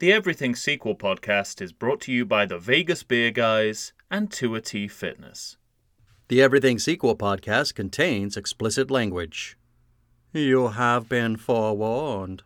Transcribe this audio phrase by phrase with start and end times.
[0.00, 4.60] The Everything Sequel podcast is brought to you by the Vegas Beer Guys and Tour
[4.60, 5.56] T Fitness.
[6.28, 9.58] The Everything Sequel podcast contains explicit language.
[10.32, 12.44] You have been forewarned.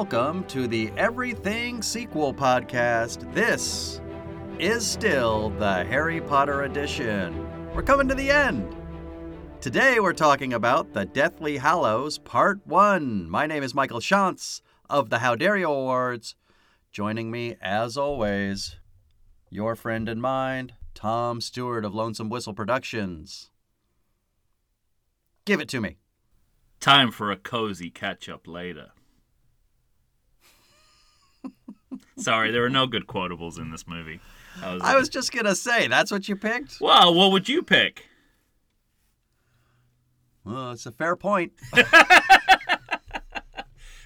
[0.00, 3.30] Welcome to the Everything Sequel podcast.
[3.34, 4.00] This
[4.58, 7.46] is still the Harry Potter edition.
[7.74, 8.74] We're coming to the end.
[9.60, 13.28] Today we're talking about the Deathly Hallows Part 1.
[13.28, 16.34] My name is Michael Shantz of the How Dare You Awards.
[16.90, 18.76] Joining me, as always,
[19.50, 23.50] your friend and mine, Tom Stewart of Lonesome Whistle Productions.
[25.44, 25.98] Give it to me.
[26.80, 28.92] Time for a cozy catch up later.
[32.16, 34.20] Sorry, there are no good quotables in this movie.
[34.62, 36.80] I was, I was just going to say, that's what you picked?
[36.80, 38.06] Well, what would you pick?
[40.44, 41.52] Well, it's a fair point.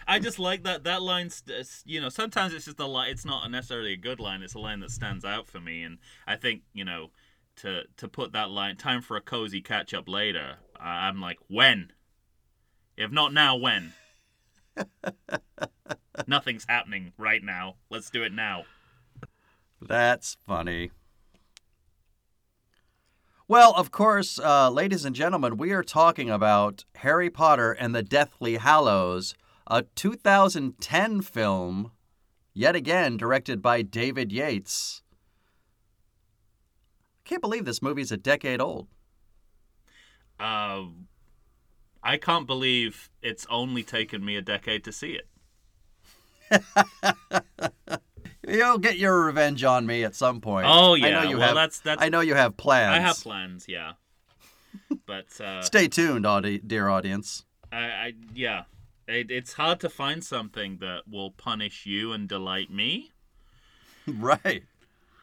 [0.06, 1.30] I just like that that line.
[1.48, 3.10] Uh, you know, sometimes it's just a line.
[3.10, 4.42] It's not necessarily a good line.
[4.42, 5.96] It's a line that stands out for me, and
[6.27, 7.10] I think you know
[7.56, 11.92] to to put that line, "Time for a cozy catch up later." I'm like, when?
[12.96, 13.94] If not now, when?
[16.27, 17.77] Nothing's happening right now.
[17.91, 18.65] Let's do it now.
[19.81, 20.91] That's funny.
[23.47, 28.03] Well, of course, uh, ladies and gentlemen, we are talking about Harry Potter and the
[28.03, 29.35] Deathly Hallows,
[29.67, 31.92] a 2010 film,
[32.55, 35.03] yet again directed by David Yates.
[37.25, 38.89] I can't believe this movie's a decade old.
[40.41, 40.85] Uh,
[42.03, 45.29] I can't believe it's only taken me a decade to see it.
[48.48, 50.67] You'll get your revenge on me at some point.
[50.68, 51.55] Oh I yeah, know you well have.
[51.55, 52.02] that's that's.
[52.02, 52.95] I know you have plans.
[52.95, 53.92] I have plans, yeah.
[55.06, 57.45] But uh, Stay tuned, audi- dear audience.
[57.73, 58.64] I, I yeah,
[59.08, 63.12] it, it's hard to find something that will punish you and delight me.
[64.06, 64.64] right.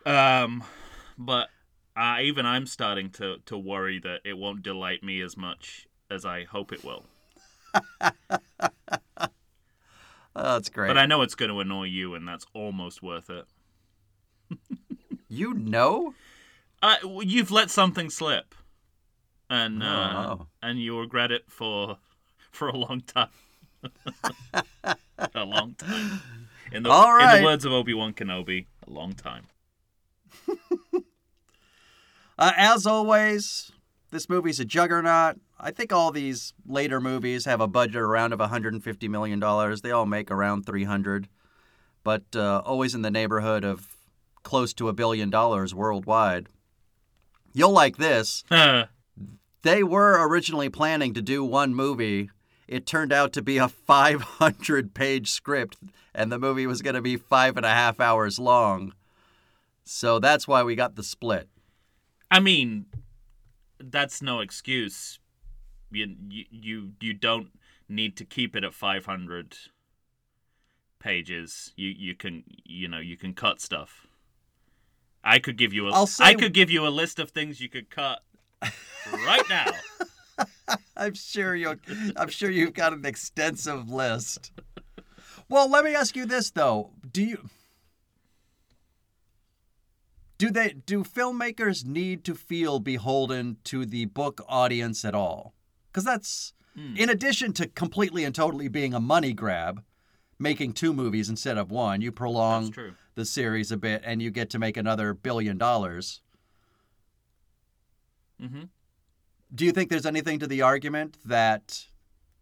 [0.06, 0.64] Um,
[1.18, 1.50] but
[1.96, 6.26] uh, even I'm starting to to worry that it won't delight me as much as
[6.26, 7.06] I hope it will.
[10.36, 10.88] Oh, that's great.
[10.88, 13.46] But I know it's going to annoy you, and that's almost worth it.
[15.28, 16.14] you know?
[16.82, 18.56] Uh, you've let something slip,
[19.50, 19.86] and uh,
[20.40, 20.48] Oh.
[20.64, 21.98] and you regret it for
[22.52, 23.30] for a long time.
[25.36, 26.22] a long time.
[26.72, 29.46] In the, All in the words of Obi Wan Kenobi, a long time.
[32.40, 33.72] Uh, as always,
[34.12, 35.38] this movie's a juggernaut.
[35.60, 39.82] I think all these later movies have a budget around of 150 million dollars.
[39.82, 41.28] They all make around 300,
[42.04, 43.96] but uh, always in the neighborhood of
[44.44, 46.48] close to a billion dollars worldwide.
[47.54, 48.44] You'll like this.
[49.64, 52.30] They were originally planning to do one movie.
[52.68, 55.78] It turned out to be a 500 page script,
[56.16, 58.94] and the movie was going to be five and a half hours long.
[59.84, 61.48] So that's why we got the split.
[62.30, 62.86] I mean,
[63.90, 65.20] that's no excuse.
[65.92, 66.16] You
[66.52, 67.50] you you, don't
[67.90, 69.58] need to keep it at 500
[71.00, 71.74] pages.
[71.76, 74.08] You you can you know you can cut stuff.
[75.24, 77.62] I could give you a I'll say- I could give you a list of things
[77.62, 78.22] you could cut
[79.26, 79.72] right now.
[80.98, 81.78] I'm sure you
[82.16, 84.52] I'm sure you've got an extensive list.
[85.50, 86.92] Well, let me ask you this though.
[87.12, 87.50] Do you
[90.42, 95.54] do they do filmmakers need to feel beholden to the book audience at all?
[95.94, 96.96] Cuz that's Hmm.
[96.98, 99.84] in addition to completely and totally being a money grab,
[100.40, 102.72] making two movies instead of one, you prolong
[103.14, 106.22] the series a bit and you get to make another billion dollars.
[108.42, 108.70] Mhm.
[109.54, 111.88] Do you think there's anything to the argument that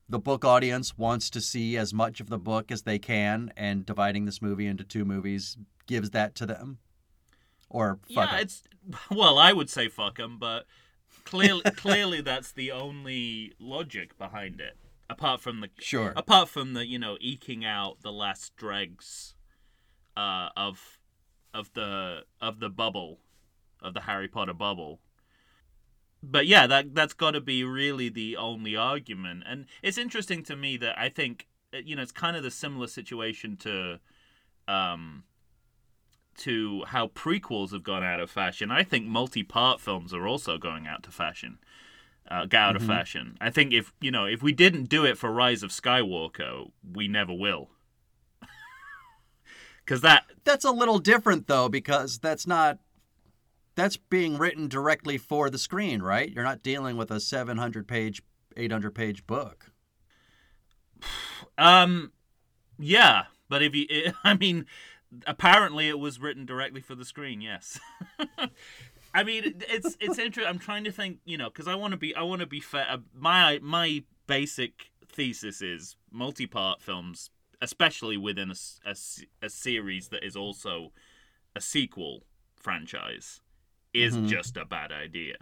[0.08, 3.86] the book audience wants to see as much of the book as they can, and
[3.86, 6.78] dividing this movie into two movies gives that to them?
[7.70, 8.64] Or fuck yeah, it's
[9.12, 10.66] well, I would say fuck them, but
[11.26, 14.78] clearly, clearly that's the only logic behind it.
[15.10, 16.14] Apart from the Sure.
[16.16, 19.34] apart from the you know eking out the last dregs
[20.16, 21.00] uh, of
[21.54, 23.20] of the of the bubble
[23.82, 25.00] of the Harry Potter bubble.
[26.22, 30.56] But yeah, that that's got to be really the only argument, and it's interesting to
[30.56, 34.00] me that I think uh, you know it's kind of the similar situation to
[34.68, 35.24] um
[36.40, 38.72] to how prequels have gone out of fashion.
[38.72, 41.60] I think multi-part films are also going out to fashion.
[42.32, 42.82] uh, get out Mhm.
[42.82, 43.38] of fashion.
[43.42, 47.08] I think if you know if we didn't do it for Rise of Skywalker, we
[47.08, 47.72] never will.
[49.84, 52.78] Because that That's a little different though because that's not
[53.76, 56.30] that's being written directly for the screen, right?
[56.30, 58.22] You're not dealing with a 700 page,
[58.58, 59.72] 800 page book.
[61.58, 62.12] Um,
[62.78, 63.88] yeah, but if you,
[64.24, 64.66] I mean,
[65.26, 67.42] apparently it was written directly for the screen.
[67.42, 67.80] Yes.
[69.14, 70.46] I mean, it's it's interesting.
[70.46, 72.60] I'm trying to think, you know, because I want to be I want to be
[72.60, 72.86] fair.
[72.90, 78.96] Uh, My my basic thesis is multi-part films, especially within a
[79.42, 80.92] a series that is also
[81.56, 82.24] a sequel
[82.56, 83.42] franchise,
[83.94, 84.28] is Mhm.
[84.28, 85.38] just a bad idea.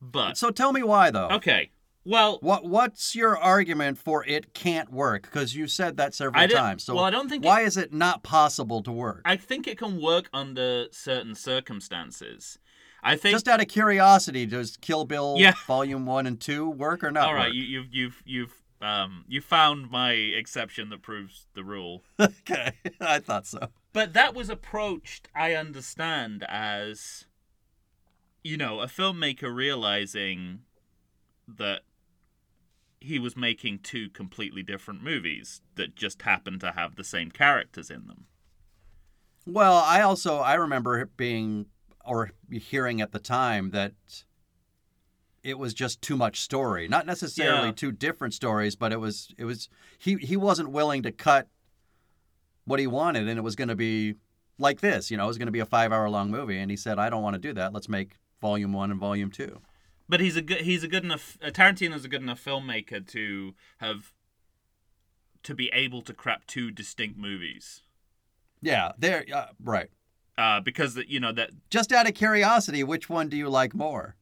[0.00, 1.28] But So tell me why though.
[1.28, 1.70] okay,
[2.04, 5.22] well, What what's your argument for it can't work?
[5.22, 6.84] Because you said that several times.
[6.84, 9.22] So well, I don't think why is it not possible to work?
[9.24, 12.58] I think it can work under certain circumstances.
[13.04, 13.34] I think.
[13.34, 15.54] Just out of curiosity, does Kill Bill Yeah.
[15.66, 17.26] Volume One and Two work or not?
[17.28, 17.54] all right, work?
[17.54, 22.02] you, you've you've you've um you found my exception that proves the rule.
[22.20, 23.68] okay, I thought so.
[23.92, 27.26] But that was approached, I understand, as
[28.42, 30.60] you know, a filmmaker realizing
[31.46, 31.82] that
[33.02, 37.90] he was making two completely different movies that just happened to have the same characters
[37.90, 38.26] in them.
[39.46, 41.66] Well, I also I remember being
[42.04, 43.92] or hearing at the time that
[45.42, 46.86] it was just too much story.
[46.88, 47.72] Not necessarily Yeah.
[47.72, 49.68] two different stories, but it was it was
[49.98, 51.48] he he wasn't willing to cut
[52.64, 54.14] what he wanted and it was going to be
[54.58, 56.76] like this, you know, it was going to be a 5-hour long movie and he
[56.76, 57.72] said I don't want to do that.
[57.72, 59.60] Let's make volume 1 and volume 2.
[60.08, 63.54] But he's a good he's a good enough uh, Tarantino's a good enough filmmaker to
[63.78, 64.12] have
[65.42, 67.82] to be able to crap two distinct movies.
[68.60, 69.90] Yeah, there uh, right.
[70.38, 74.16] Uh, because you know that Just out of curiosity, which one do you like more?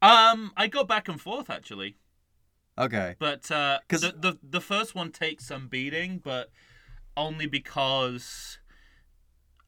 [0.00, 1.96] um I go back and forth actually.
[2.78, 3.16] Okay.
[3.18, 6.50] But uh 'Cause- the, the the first one takes some beating, but
[7.16, 8.58] only because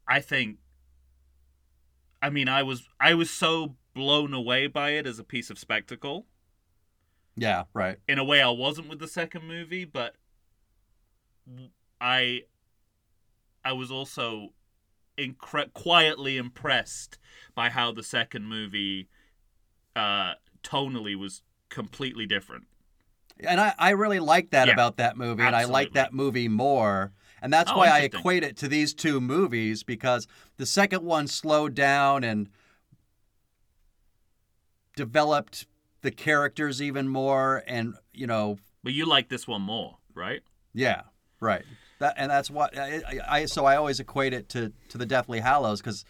[0.06, 0.58] I think
[2.22, 5.58] I mean I was I was so blown away by it as a piece of
[5.58, 6.26] spectacle.
[7.36, 7.98] Yeah, right.
[8.08, 10.16] In a way I wasn't with the second movie, but
[12.00, 12.42] I
[13.64, 14.50] I was also
[15.18, 17.18] incre- quietly impressed
[17.54, 19.08] by how the second movie
[19.96, 22.64] uh tonally was completely different.
[23.42, 24.74] And I, I really like that Yeah.
[24.74, 27.12] about that movie, and I like that movie more.
[27.42, 30.26] And that's Oh, why I equate it to these two movies because
[30.58, 32.50] the second one slowed down and
[34.96, 35.66] developed
[36.02, 37.62] the characters even more.
[37.66, 40.40] And, you know, But you like this one more, right?
[40.72, 41.02] yeah,
[41.40, 41.64] right.
[41.98, 45.40] That And that's what I, I, so I always equate it to, to the Deathly
[45.40, 46.04] Hallows because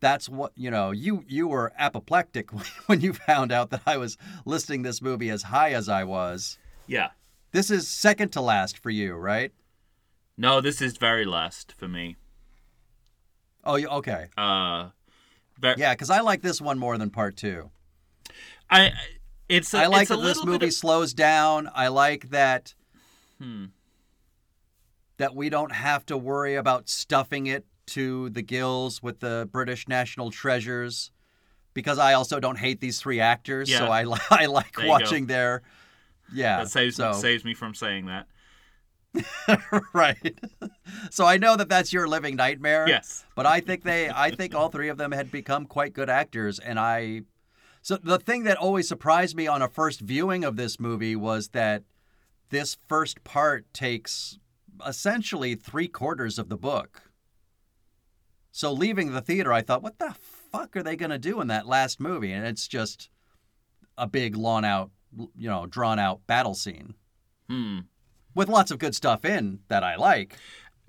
[0.00, 2.50] that's what, you know, you, you were apoplectic
[2.86, 4.16] when you found out that I was
[4.46, 6.58] listing this movie as high as I was.
[6.86, 7.10] Yeah.
[7.52, 9.52] This is second to last for you, right?
[10.38, 12.16] No, this is very last for me.
[13.64, 14.28] Oh, okay.
[14.38, 14.88] Uh,
[15.58, 17.70] ver- Yeah, because I like this one more than part two.
[18.70, 18.92] I
[19.48, 21.68] it's a, I like it's a that this movie of- slows down.
[21.74, 22.74] I like that
[23.40, 23.66] hmm.
[25.16, 29.88] that we don't have to worry about stuffing it to the gills with the British
[29.88, 31.10] national treasures.
[31.72, 34.00] Because I also don't hate these three actors, so I
[34.30, 34.88] I like There go.
[34.88, 35.62] watching their
[36.32, 36.58] yeah.
[36.58, 38.26] that saves so saves me from saying that.
[39.92, 40.38] right.
[41.10, 42.88] so I know that that's your living nightmare.
[42.88, 43.24] Yes.
[43.34, 46.58] But I think they I think all three of them had become quite good actors
[46.58, 47.22] and I
[47.82, 51.48] so the thing that always surprised me on a first viewing of this movie was
[51.48, 51.82] that
[52.50, 54.38] this first part takes
[54.86, 57.02] essentially three quarters of the book.
[58.52, 60.14] So leaving the theater, I thought, what the
[60.50, 62.32] fuck are they going to do in that last movie?
[62.32, 63.08] And it's just
[63.96, 64.90] a big, lawn out,
[65.36, 66.94] you know, drawn out battle scene
[67.48, 67.80] Hmm.
[68.34, 70.36] with lots of good stuff in that I like.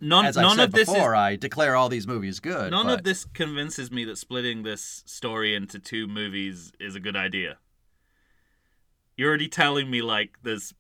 [0.03, 2.71] None As I none said of this is before, I declare all these movies good.
[2.71, 6.99] none but- of this convinces me that splitting this story into two movies is a
[6.99, 7.57] good idea.
[9.15, 10.73] You're already telling me like there's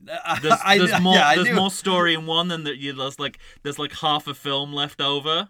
[0.00, 1.54] there's, I- there's more yeah, there's do.
[1.54, 5.00] more story in one than that you there's like there's like half a film left
[5.00, 5.48] over.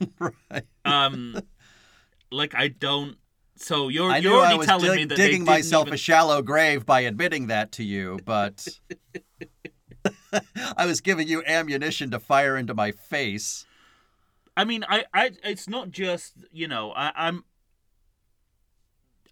[0.18, 0.64] right.
[0.86, 1.38] Um,
[2.32, 3.18] like I don't.
[3.56, 6.86] So you're I you're already telling dig- me that digging myself even- a shallow grave
[6.86, 8.66] by admitting that to you, but
[10.76, 13.66] I was giving you ammunition to fire into my face.
[14.56, 17.44] I mean, I, I, it's not just you know, I, I'm,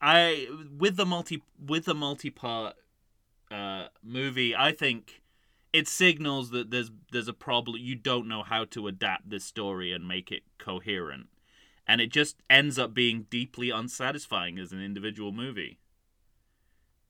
[0.00, 2.74] I with the multi with the multi part
[3.50, 5.22] uh, movie, I think
[5.72, 7.76] it signals that there's there's a problem.
[7.80, 11.28] You don't know how to adapt this story and make it coherent,
[11.86, 15.78] and it just ends up being deeply unsatisfying as an individual movie.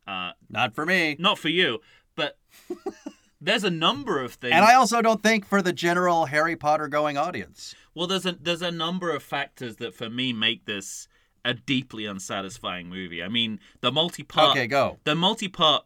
[0.06, 1.16] Uh, Not for me.
[1.18, 1.80] not for you,
[2.16, 2.37] but
[3.42, 4.54] there's a number of things.
[4.54, 7.75] And I also don't think for the general Harry Potter going audience.
[7.94, 11.08] Well, there's a there's a number of factors that for me make this
[11.44, 13.22] a deeply unsatisfying movie.
[13.22, 14.99] I mean, the multi-part Okay, go.
[15.04, 15.84] the multi-part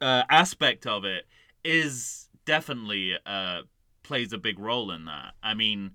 [0.00, 1.26] uh, aspect of it
[1.64, 3.62] is definitely uh,
[4.04, 5.34] plays a big role in that.
[5.42, 5.92] I mean,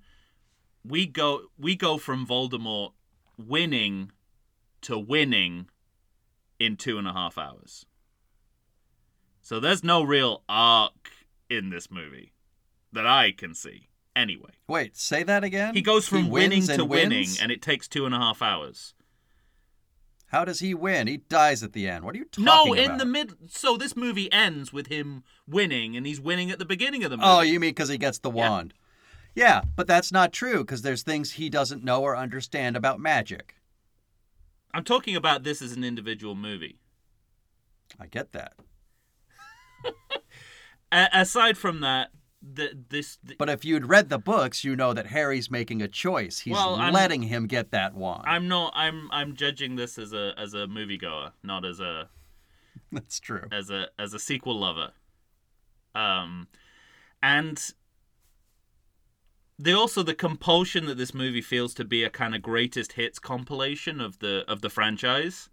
[0.86, 2.92] we go we go from Voldemort
[3.38, 4.12] winning
[4.82, 5.70] to winning
[6.60, 7.86] in two and a half hours.
[9.44, 11.12] So there's no real arc
[11.50, 12.32] in this movie
[12.94, 13.90] that I can see.
[14.16, 15.74] Anyway, Wait, say that again?
[15.74, 17.42] he goes from winning to winning, wins?
[17.42, 18.94] and it takes two and a half hours.
[20.28, 21.08] How does he win?
[21.08, 22.06] He dies at the end.
[22.06, 22.66] What are you talking about?
[22.66, 22.92] No, about?
[22.92, 23.52] in the mid.
[23.52, 27.18] So this movie ends with him winning, and he's winning at the beginning of the
[27.18, 27.30] oh, movie.
[27.30, 28.50] Oh, you mean because he gets the Yeah.
[28.50, 28.74] wand?
[29.36, 33.56] Yeah, but that's not true because there's things he doesn't know or understand about magic.
[34.74, 36.80] I'm talking about this as an individual movie.
[38.00, 38.54] I get that.
[40.92, 42.12] A- aside from that,
[42.42, 45.88] the, this the, But if you'd read the books, you know that Harry's making a
[45.88, 46.40] choice.
[46.40, 48.24] He's Well, letting him get that wand.
[48.28, 48.74] I'm not.
[48.76, 52.10] I'm I'm judging this as a as a moviegoer, not as a
[52.92, 53.48] That's true.
[53.52, 54.92] as a as a sequel lover.
[55.96, 56.48] Um,
[57.22, 57.74] and
[59.58, 63.20] the also the compulsion that this movie feels to be a kind of greatest hits
[63.20, 65.50] compilation of the of the franchise.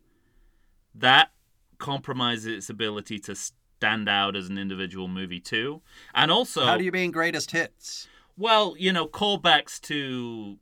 [0.95, 1.31] That
[1.79, 3.35] compromises its ability to
[3.81, 5.81] stand out as an individual movie too,
[6.15, 8.09] and also How do you mean greatest hits?
[8.37, 10.59] well, you know, callbacks to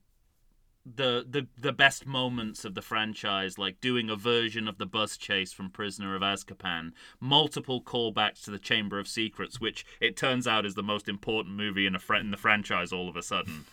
[0.87, 5.17] the the the best moments of the franchise, like doing a version of the bus
[5.17, 10.47] chase from Prisoner of Azkaban, multiple callbacks to the Chamber of Secrets, which it turns
[10.47, 13.23] out is the most important movie in a fr- in the franchise all of a
[13.23, 13.65] sudden.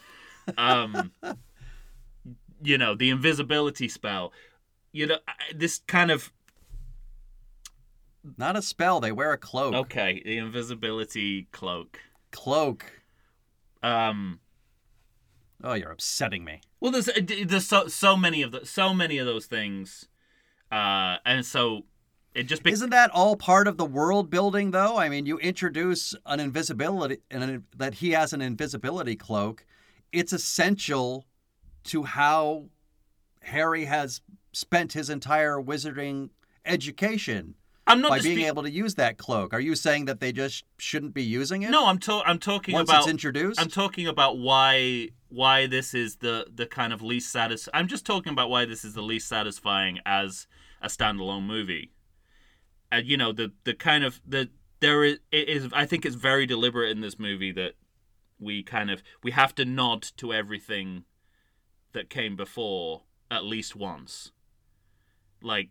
[0.57, 1.11] Um,
[2.63, 4.33] you know, the invisibility spell.
[4.91, 5.17] You know,
[5.53, 6.31] this kind of
[8.37, 8.99] Not a spell.
[8.99, 9.73] They wear a cloak.
[9.75, 11.99] okay, the invisibility cloak.
[12.31, 13.01] Cloak.
[13.83, 14.39] Um,
[15.63, 16.61] Oh, you're upsetting me.
[16.79, 17.09] Well, there's
[17.45, 20.07] there's so so many of the so many of those things,
[20.71, 21.85] uh, and so
[22.33, 24.97] it just be- Isn't that all part of the world building, though?
[24.97, 29.65] I mean, you introduce an invisibility, an, that he has an invisibility cloak.
[30.11, 31.25] It's essential
[31.85, 32.65] to how
[33.43, 36.29] Harry has spent his entire wizarding
[36.65, 37.55] education
[37.87, 39.53] I'm not by dispu- being able to use that cloak.
[39.53, 41.69] Are you saying that they just shouldn't be using it?
[41.69, 43.59] No, I'm to- I'm talking once about it's introduced.
[43.61, 47.69] I'm talking about why why this is the the kind of least satis.
[47.73, 50.47] I'm just talking about why this is the least satisfying as
[50.81, 51.91] a standalone movie.
[52.91, 54.49] And you know the the kind of the
[54.79, 57.73] there is it is I think it's very deliberate in this movie that
[58.39, 61.03] we kind of we have to nod to everything
[61.93, 64.31] that came before at least once.
[65.41, 65.69] Like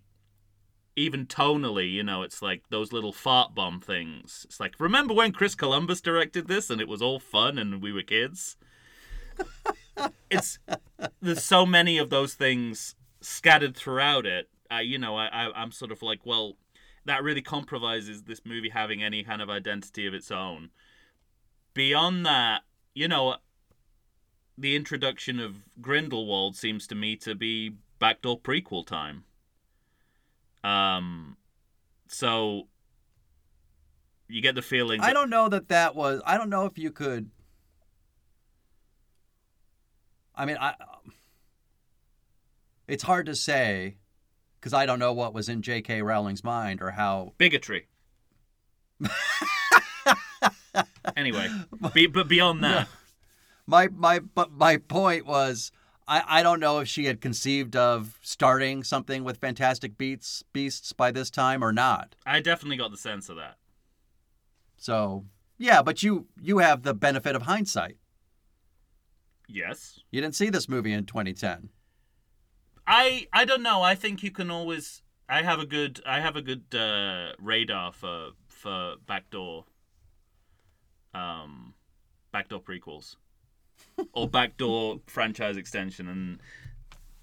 [0.96, 4.44] even tonally, you know, it's like those little fart bomb things.
[4.48, 7.92] It's like, remember when Chris Columbus directed this and it was all fun and we
[7.92, 8.56] were kids?
[10.30, 10.58] it's
[11.20, 14.48] there's so many of those things scattered throughout it.
[14.70, 16.56] I, you know, I, I I'm sort of like, well,
[17.04, 20.70] that really compromises this movie having any kind of identity of its own.
[21.74, 22.62] Beyond that,
[22.94, 23.36] you know,
[24.56, 29.24] the introduction of Grindelwald seems to me to be backdoor prequel time.
[30.64, 31.36] Um,
[32.08, 32.68] so
[34.28, 35.00] you get the feeling.
[35.00, 36.22] I don't know that that was.
[36.24, 37.30] I don't know if you could.
[40.34, 40.74] I mean, I.
[42.88, 43.96] It's hard to say,
[44.60, 46.02] because I don't know what was in J.K.
[46.02, 47.34] Rowling's mind or how.
[47.38, 47.86] bigotry.
[51.16, 51.48] anyway,
[51.92, 52.88] be, but beyond that,
[53.66, 55.72] My my but my point was,
[56.06, 60.92] I I don't know if she had conceived of starting something with Fantastic Beasts Beasts
[60.92, 62.14] by this time or not.
[62.26, 63.56] I definitely got the sense of that.
[64.76, 65.24] So
[65.58, 67.96] yeah, but you you have the benefit of hindsight.
[69.46, 71.68] Yes, You didn't see this movie in 2010.
[72.86, 73.82] I I don't know.
[73.82, 75.02] I think you can always.
[75.28, 76.00] I have a good.
[76.06, 79.66] I have a good uh, radar for for backdoor.
[81.14, 81.74] Um,
[82.32, 83.16] backdoor prequels,
[84.12, 86.38] or backdoor franchise extension, and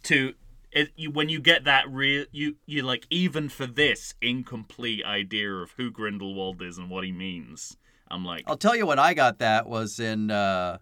[0.04, 0.34] to
[0.72, 0.92] it.
[0.96, 5.72] You, when you get that real, you you like even for this incomplete idea of
[5.72, 7.78] who Grindelwald is and what he means.
[8.10, 10.80] I'm like, I'll tell you when I got that was in uh,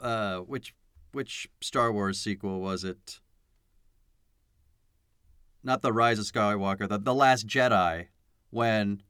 [0.00, 0.74] uh, which
[1.12, 3.20] which Star Wars sequel was it?
[5.62, 8.06] Not the Rise of Skywalker, the the Last Jedi,
[8.50, 9.02] when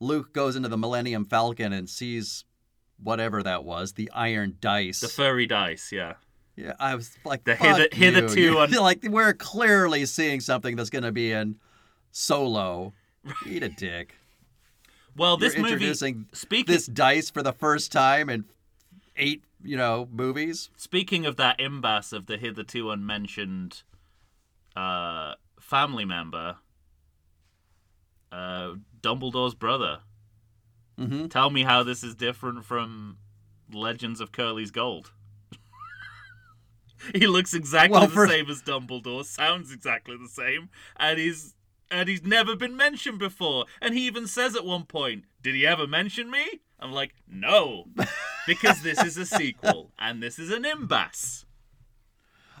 [0.00, 2.44] Luke goes into the Millennium Falcon and sees
[3.02, 5.00] whatever that was, the Iron Dice.
[5.00, 5.92] the furry dice.
[5.92, 6.14] Yeah,
[6.56, 8.58] Yeah, I was like, The hither- hitherto you.
[8.60, 11.56] un- like we're clearly seeing something that's going to be in
[12.12, 12.92] Solo.
[13.46, 14.14] Eat a dick.
[15.16, 15.94] Well, this You're movie.
[15.94, 18.44] Speaking this dice for the first time in
[19.16, 20.68] eight, you know, movies.
[20.76, 23.82] speaking of that impasse of the hitherto unmentioned
[24.76, 26.56] uh, family member,
[28.30, 30.00] uh, Dumbledore's brother.
[30.98, 31.26] Mm-hmm.
[31.28, 33.18] Tell me how this is different from
[33.72, 35.12] Legends of Curly's Gold.
[37.14, 41.54] he looks exactly Well, the for- same as Dumbledore, sounds exactly the same, and he's
[41.90, 43.66] and he's never been mentioned before.
[43.80, 46.44] And he even says at one point, "Did he ever mention me?"
[46.80, 47.86] I'm like, "No,"
[48.46, 51.44] because this is a sequel and this is an impasse.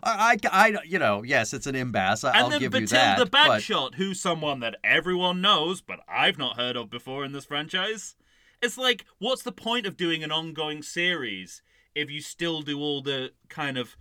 [0.02, 2.22] I, I, I- you know, yes, it's an impasse.
[2.22, 3.18] I- And I'll then give you that.
[3.18, 7.46] But Bagshot, who's someone that everyone knows, but I've not heard of before in this
[7.46, 8.14] franchise.
[8.62, 11.62] It's like, what's the point of doing an ongoing series
[11.94, 13.96] if you still do all the kind of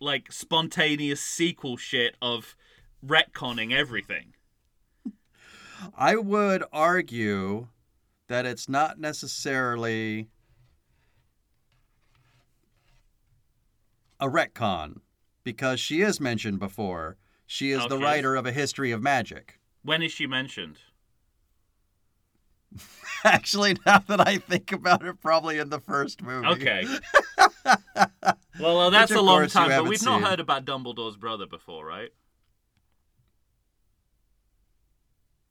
[0.00, 2.56] like spontaneous sequel shit of
[3.04, 4.34] retconning everything?
[5.96, 7.68] I would argue
[8.28, 10.28] that it's not necessarily
[14.20, 15.00] a retcon
[15.44, 17.16] because she is mentioned before.
[17.46, 19.58] She is Oh, the writer of A History of Magic.
[19.82, 20.78] When is she mentioned?
[23.24, 26.46] Actually, now that I think about it, probably in the first movie.
[26.46, 26.84] Okay.
[28.60, 30.28] well, that's a long time, but we've not seen.
[30.28, 32.10] heard about Dumbledore's brother before, right?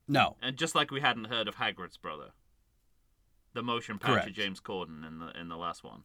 [0.07, 0.37] No.
[0.41, 2.31] And just like we hadn't heard of Hagrid's brother,
[3.53, 6.03] the motion picture James Corden in the in the last one.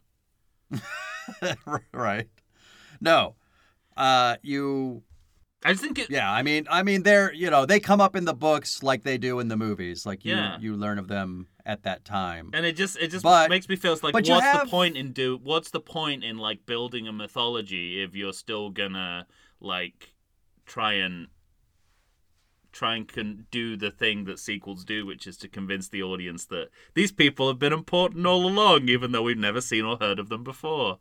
[1.92, 2.28] right.
[3.00, 3.36] No.
[3.96, 5.02] Uh, you
[5.64, 6.10] I just think it.
[6.10, 9.02] Yeah, I mean, I mean, they're you know they come up in the books like
[9.04, 10.04] they do in the movies.
[10.04, 10.58] Like you, Yeah.
[10.58, 12.50] you learn of them at that time.
[12.52, 15.12] And it just it just But- makes me feel like what's you the point in
[15.12, 19.26] do what's the point in like building a mythology if you're still gonna
[19.60, 20.14] like
[20.66, 21.28] try and
[22.72, 26.46] try and con- do the thing that sequels do, which is to convince the audience
[26.46, 30.18] that these people have been important all along, even though we've never seen or heard
[30.18, 30.98] of them before.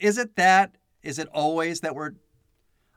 [0.00, 0.76] Is it that?
[1.02, 2.12] Is it always that we're?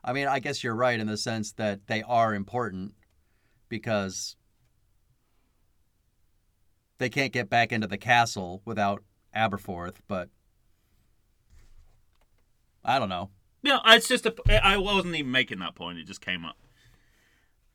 [0.04, 2.94] I mean, I guess you're right in the sense that they are important
[3.68, 4.36] because
[6.98, 9.02] they can't get back into the castle without
[9.34, 9.96] Aberforth.
[10.08, 10.28] But
[12.84, 13.30] I don't know.
[13.62, 14.34] Yeah, it's just a.
[14.64, 15.98] I wasn't even making that point.
[15.98, 16.56] It just came up.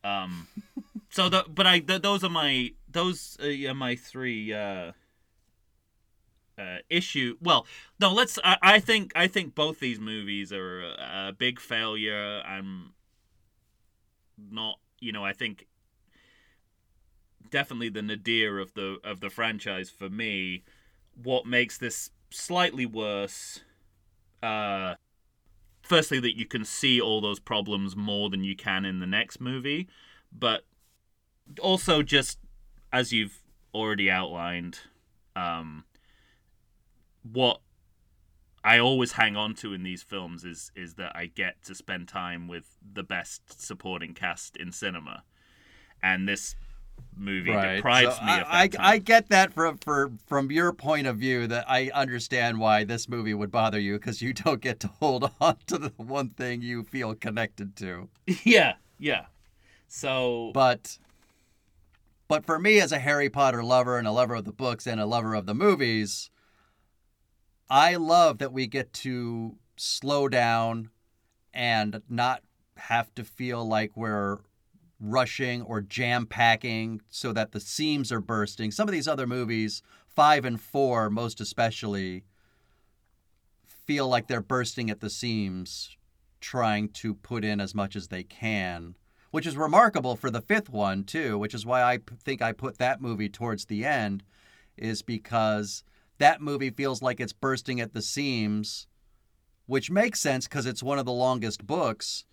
[0.04, 0.48] Um,
[1.10, 4.94] so the but I th- those are my those are my three uh,
[6.58, 7.38] uh issue.
[7.42, 7.66] Well,
[8.00, 8.40] no, let's.
[8.44, 12.42] I, I think I think both these movies are a, a big failure.
[12.46, 12.94] I'm
[14.52, 14.80] not.
[15.00, 15.68] You know, I think
[17.50, 20.64] definitely the nadir of the of the franchise for me.
[21.22, 23.62] What makes this slightly worse?
[24.44, 24.96] Uh,
[25.82, 29.40] firstly that you can see all those problems more than you can in the next
[29.40, 29.88] movie
[30.32, 30.64] but
[31.62, 32.40] also just
[32.92, 34.80] as you've already outlined
[35.36, 35.84] um
[37.32, 37.62] what
[38.64, 42.08] I always hang on to in these films is is that I get to spend
[42.08, 45.24] time with the best supporting cast in cinema
[46.02, 46.56] and this
[47.18, 48.70] movie deprives So me of that I, I.
[48.80, 53.08] I get that from for from your point of view that I understand why this
[53.08, 56.62] movie would bother you because you don't get to hold on to the one thing
[56.62, 58.10] you feel connected to.
[58.44, 59.26] yeah yeah
[59.88, 60.98] so But
[62.28, 65.00] but for me as a Harry Potter lover and a lover of the books and
[65.00, 66.32] a lover of the movies,
[67.70, 70.90] I love that we get to slow down
[71.54, 72.44] and not
[72.78, 74.40] have to feel like we're
[75.00, 78.72] rushing or jam packing so that the seams are bursting.
[78.72, 82.24] Some of these other movies, 5 and 4 most especially,
[83.86, 85.98] feel like they're bursting at the seams
[86.42, 88.96] trying to put in as much as they can
[89.32, 92.78] which is remarkable for the fifth one too which is why I think i put
[92.78, 94.24] that movie towards the end
[94.78, 95.84] is because
[96.18, 98.88] that movie feels like it's bursting at the seams
[99.68, 102.26] which makes sense because it's one of the longest books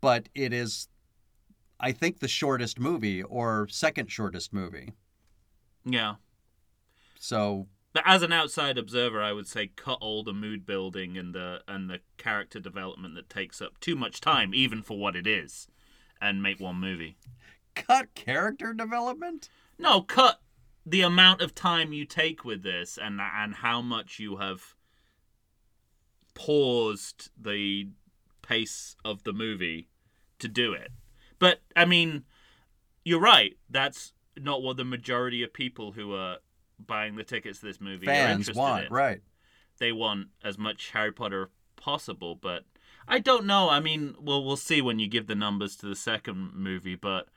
[0.00, 0.88] but it is
[1.80, 4.92] i think the shortest movie or second shortest movie.
[5.84, 6.16] Yeah.
[7.18, 11.34] So But as an outside observer, I would say cut all the mood building and
[11.34, 15.26] the and the character development that takes up too much time, even for what it
[15.26, 15.68] is,
[16.20, 17.16] and make one movie.
[17.74, 19.48] cut character development?
[19.78, 20.40] No, cut
[20.84, 24.74] the amount of time you take with this, and and how much you have
[26.34, 27.88] paused the
[28.42, 29.88] pace of the movie
[30.38, 30.90] to do it.
[31.38, 32.24] But I mean,
[33.04, 33.56] you're right.
[33.68, 36.38] That's not what the majority of people who are
[36.78, 39.20] buying the tickets to this movie are fans interested want in right
[39.78, 42.64] they want as much Harry Potter possible, but
[43.06, 43.70] I don't know.
[43.70, 47.28] I mean, well, we'll see when you give the numbers to the second movie, but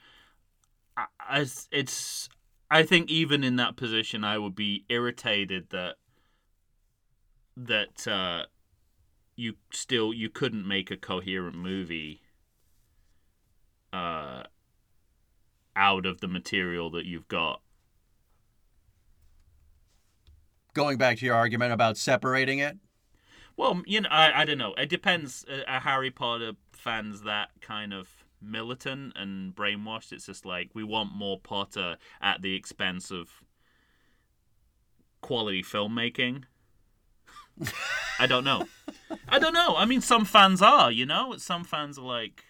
[0.97, 2.29] I, I, it's.
[2.71, 5.95] I think even in that position, I would be irritated that
[7.57, 8.45] that uh,
[9.35, 12.21] you still you couldn't make a coherent movie
[13.91, 14.43] uh,
[15.75, 17.61] out of the material that you've got.
[20.73, 22.77] Going back to your argument about separating it,
[23.57, 24.73] Well, you know, I, I don't know.
[24.75, 25.45] It depends.
[25.49, 30.11] Uh, Are Harry Potter fans that kind of militant and brainwashed?
[30.11, 33.29] It's just like we want more Potter at the expense of
[35.21, 36.43] quality filmmaking.
[38.19, 38.67] I don't know.
[39.27, 39.75] I don't know.
[39.75, 41.35] I mean, some fans are, you know.
[41.37, 42.43] Some fans are like,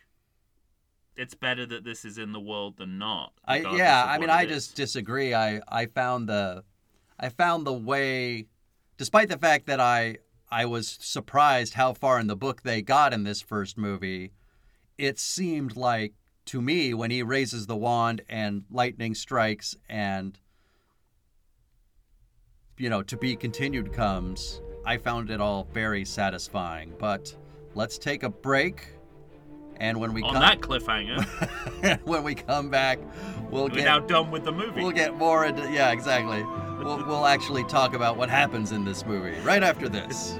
[1.16, 3.34] it's better that this is in the world than not.
[3.46, 4.76] I yeah, I mean, I just is.
[4.76, 5.34] disagree.
[5.34, 6.64] I I found the
[7.20, 8.48] I found the way,
[8.98, 10.18] despite the fact that I
[10.50, 14.32] I was surprised how far in the book they got in this first movie,
[14.98, 16.14] it seemed like
[16.46, 20.40] to me when he raises the wand and lightning strikes and
[22.78, 24.62] you know to be continued comes.
[24.86, 26.94] I found it all very satisfying.
[26.98, 27.36] But
[27.76, 28.88] let's take a break.
[29.78, 33.00] And when we on come that cliffhanger, when we come back,
[33.50, 34.82] we'll we're get now done with the movie.
[34.82, 36.44] We'll get more into yeah, exactly.
[36.84, 40.40] We'll we'll actually talk about what happens in this movie right after this.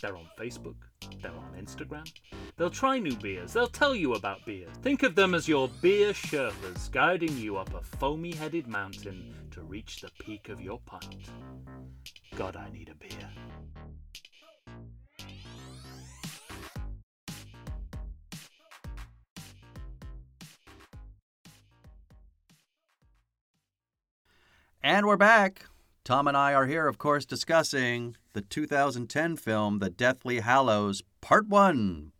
[0.00, 0.76] They're on Facebook,
[1.22, 2.10] they're on Instagram.
[2.56, 4.68] They'll try new beers, they'll tell you about beer.
[4.82, 9.62] Think of them as your beer Sherpas guiding you up a foamy headed mountain to
[9.62, 11.30] reach the peak of your pint.
[12.36, 13.30] God, I need a beer.
[24.82, 25.64] And we're back.
[26.04, 31.48] Tom and I are here, of course, discussing the 2010 film The Deathly Hallows Part
[31.48, 32.12] 1.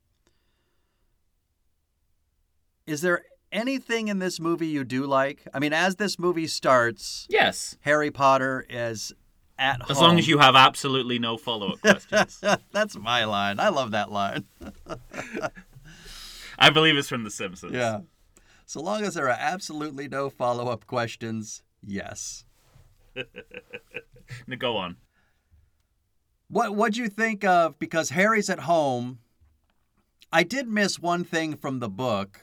[2.86, 3.22] Is there
[3.52, 5.46] anything in this movie you do like?
[5.52, 9.12] I mean, as this movie starts, yes, Harry Potter is
[9.58, 9.90] at home.
[9.90, 12.40] as long as you have absolutely no follow-up questions.
[12.72, 13.58] That's my line.
[13.58, 14.44] I love that line.
[16.58, 17.72] I believe it's from The Simpsons.
[17.72, 18.00] Yeah.
[18.66, 22.44] So long as there are absolutely no follow up questions, yes.
[24.46, 24.96] Now go on.
[26.48, 29.18] What what'd you think of because Harry's at home?
[30.32, 32.40] I did miss one thing from the book.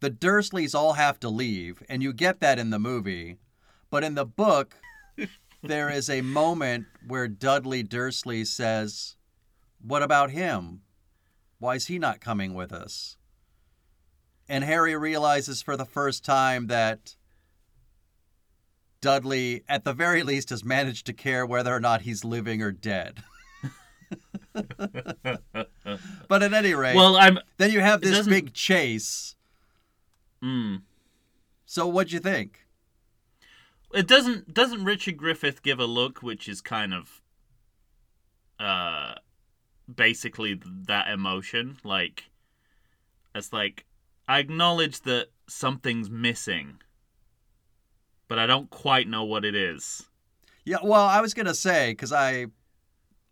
[0.00, 3.38] The Dursleys all have to leave, and you get that in the movie.
[3.88, 4.76] But in the book,
[5.62, 9.16] there is a moment where Dudley Dursley says,
[9.80, 10.82] What about him?
[11.58, 13.16] Why is he not coming with us?
[14.48, 17.16] And Harry realizes for the first time that
[19.02, 22.72] Dudley, at the very least, has managed to care whether or not he's living or
[22.72, 23.22] dead.
[24.54, 27.38] but at any rate, Well, I'm.
[27.58, 29.34] then you have this big chase.
[30.42, 30.82] Mm,
[31.66, 32.60] So what'd you think?
[33.94, 37.20] it doesn't doesn't Richard Griffith give a look which is kind of
[38.58, 39.12] uh
[39.94, 42.30] basically that emotion like
[43.34, 43.84] it's like
[44.26, 46.78] I acknowledge that something's missing
[48.32, 50.06] but I don't quite know what it is.
[50.64, 52.46] Yeah, well, I was gonna say because I,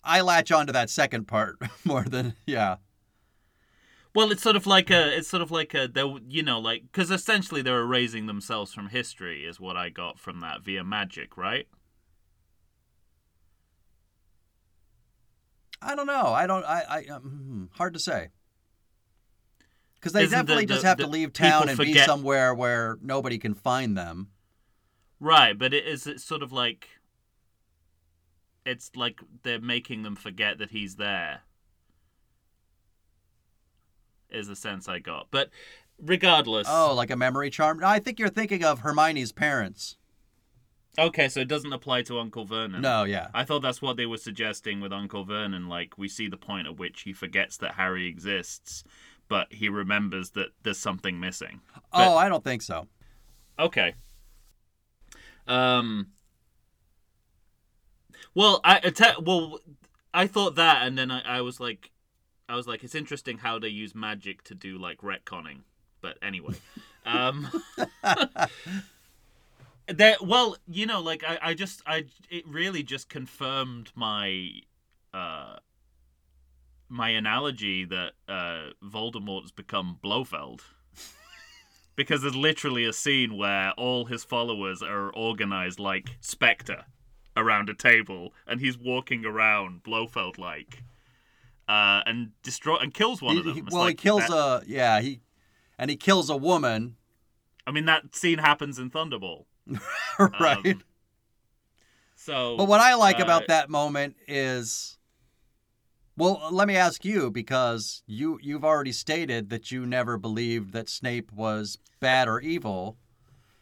[0.05, 2.77] I latch onto that second part more than yeah.
[4.15, 6.93] Well, it's sort of like a it's sort of like a they you know like
[6.93, 11.35] cuz essentially they're erasing themselves from history is what I got from that via magic,
[11.35, 11.67] right?
[15.81, 16.27] I don't know.
[16.27, 16.67] I don't.
[16.67, 17.07] I.
[17.09, 18.29] I um, hard to say.
[19.95, 22.99] Because they Isn't definitely the- just have the to leave town and be somewhere where
[23.01, 24.29] nobody can find them.
[25.21, 26.89] Right, but it is it's sort of like
[28.65, 31.41] it's like they're making them forget that he's there.
[34.31, 35.27] Is the sense I got.
[35.31, 35.51] But
[36.01, 36.67] regardless.
[36.71, 37.81] Oh, like a memory charm?
[37.85, 39.97] I think you're thinking of Hermione's parents.
[40.99, 42.83] Okay, so it doesn't apply to Uncle Vernon.
[42.83, 43.29] No, yeah.
[43.33, 45.69] I thought that's what they were suggesting with Uncle Vernon.
[45.69, 48.83] Like, we see the point at which he forgets that Harry exists,
[49.29, 51.61] but he remembers that there's something missing.
[51.77, 52.89] Oh, but- oh, I don't think so.
[53.59, 53.95] Okay.
[55.51, 56.13] Um.
[58.35, 59.59] Well, I te- well,
[60.15, 61.91] I thought that, and then I, I was like,
[62.49, 65.63] I was like, it's interesting how they use magic to do like retconning.
[66.01, 66.55] But anyway,
[67.05, 67.49] um,
[69.89, 74.51] that well, you know, like I, I just, I, it really just confirmed my,
[75.13, 75.57] uh,
[76.89, 80.63] my analogy that uh, Voldemort's become Blofeld
[81.97, 86.85] because there's literally a scene where all his followers are organized like Spectre
[87.37, 90.83] around a table, and he's walking around Blofeld like,
[91.69, 93.55] uh, and destroy and kills one He- of them.
[93.55, 95.21] he- well, he kills that- a yeah he,
[95.79, 96.97] and he kills a woman,
[97.67, 99.45] I mean, that scene happens in Thunderball.
[100.19, 100.67] right?
[100.67, 100.83] Um,
[102.17, 104.99] so, but what I like uh, about that moment is,
[106.21, 110.89] well, let me ask you because you you've already stated that you never believed that
[110.89, 112.97] Snape was bad or evil.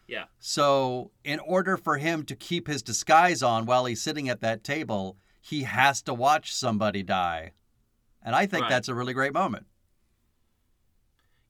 [0.07, 0.25] Yeah.
[0.39, 4.63] So, in order for him to keep his disguise on while he's sitting at that
[4.63, 7.51] table, he has to watch somebody die.
[8.21, 8.69] And I think Right.
[8.69, 9.67] that's a really great moment.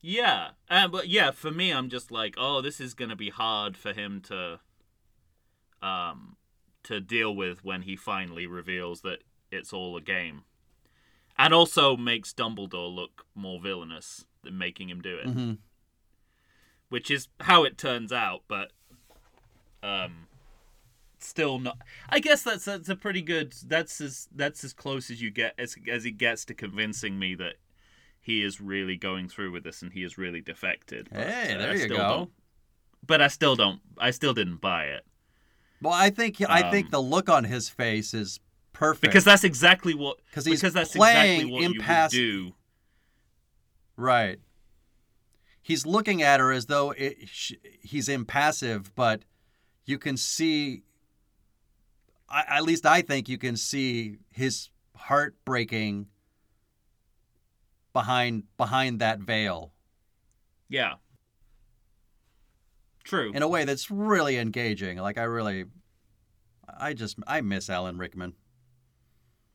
[0.02, 3.76] Yeah, uh, but yeah, for me, I'm just like, oh, this is gonna be hard
[3.76, 4.60] for him to,
[5.82, 6.36] um,
[6.84, 10.44] to deal with when he finally reveals that it's all a game,
[11.44, 15.52] and also makes Dumbledore look more villainous than making him do it, hmm
[16.88, 18.42] which is how it turns out.
[18.48, 18.72] But,
[19.82, 20.26] um,
[21.20, 21.78] still not.
[22.08, 23.54] I guess that's that's a pretty good.
[23.66, 27.34] That's as that's as close as you get as as he gets to convincing me
[27.36, 27.54] that
[28.20, 31.08] he is really going through with this and he is really defected.
[31.12, 32.30] But, Hey, uh, there I you go.
[33.06, 33.80] But I still don't.
[33.96, 35.06] I still didn't buy it
[35.80, 38.40] Well, I think I think Um, the look on his face is
[38.72, 40.18] perfect because that's exactly what.
[40.32, 42.52] 'Cause he's because that's playing exactly what you do.
[43.96, 44.38] Right.
[45.62, 47.16] He's looking at her as though it,
[47.82, 49.22] he's impassive, but
[49.84, 50.82] you can see.
[52.28, 56.06] I, at least I think you can see his heart breaking
[57.92, 59.72] behind behind that veil
[60.68, 60.94] Yeah.
[63.02, 63.32] True.
[63.34, 64.98] in a way that's really engaging.
[64.98, 65.64] Like I really,
[66.68, 68.34] I just I miss Alan Rickman.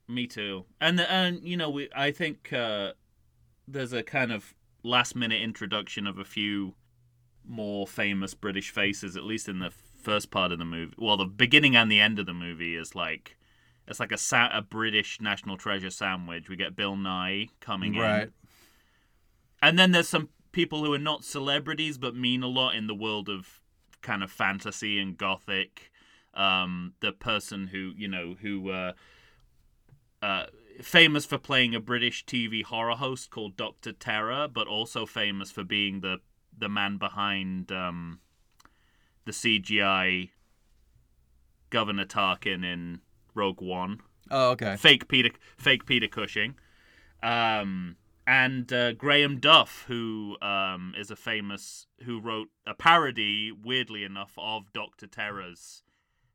[0.08, 0.65] Me too.
[0.80, 2.94] And and you know we I think uh,
[3.68, 6.76] there's a kind of last minute introduction of a few
[7.48, 10.94] more famous British faces, at least in the first part of the movie.
[10.98, 13.38] Well, the beginning and the end of the movie is like
[13.88, 16.50] it's like a sa- a British national treasure sandwich.
[16.50, 18.32] We get Bill Nighy coming in,
[19.62, 22.96] and then there's some people who are not celebrities but mean a lot in the
[22.96, 23.60] world of
[24.02, 25.91] kind of fantasy and gothic.
[26.34, 28.94] Um, the person who you know who uh,
[30.26, 30.46] uh,
[30.82, 35.64] famous for playing a British TV horror host called Doctor Terror, but also famous for
[35.64, 36.18] being the
[36.58, 38.20] the man behind um,
[39.26, 40.30] the CGI
[41.70, 43.02] Governor Tarkin in
[43.34, 44.00] Rogue One
[44.32, 44.76] Oh, okay.
[44.78, 46.56] fake Peter, fake Peter Cushing,
[47.22, 54.04] um, and uh, Graham Duff, who um, is a famous who wrote a parody, weirdly
[54.04, 55.84] enough, of Doctor Terror's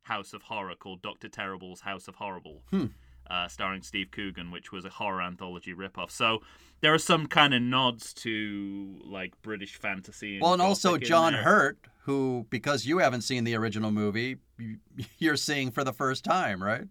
[0.02, 2.86] House of Horror called Doctor Terrible's House of Horrible, Hmm.
[3.30, 6.10] Uh, starring Steve Coogan, which was a horror anthology ripoff.
[6.10, 6.40] So
[6.80, 10.34] there are some kind of nods to like British fantasy.
[10.34, 11.42] And Well, and also John there.
[11.42, 14.78] Hurt, who because you haven't seen the original movie, you-
[15.18, 16.84] you're seeing for the first time, right?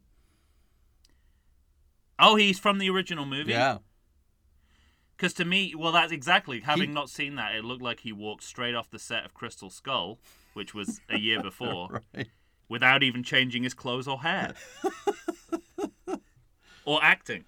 [2.17, 3.51] Oh, he's from the original movie.
[3.51, 3.77] Yeah.
[5.15, 6.61] Because to me, well, that's exactly.
[6.61, 9.33] Having He- not seen that, it looked like he walked straight off the set of
[9.33, 10.19] Crystal Skull,
[10.53, 12.27] which was a year before, Right.
[12.69, 14.53] without even changing his clothes or hair.
[16.89, 17.45] or acting.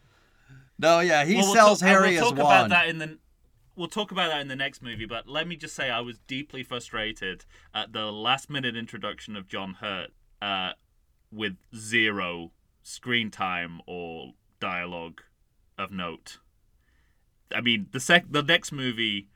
[0.78, 2.40] No, yeah, he Well, we'll sells talk- Harry we'll as talk one.
[2.46, 3.18] about that in the.
[3.76, 6.20] We'll talk about that in the next movie, but let me just say I was
[6.28, 10.10] deeply frustrated at the last minute introduction of John Hurt
[10.42, 10.72] uh,
[11.32, 12.52] with zero
[12.84, 15.22] screen time or dialogue
[15.78, 16.38] of note.
[17.56, 19.28] I mean, the sec the next movie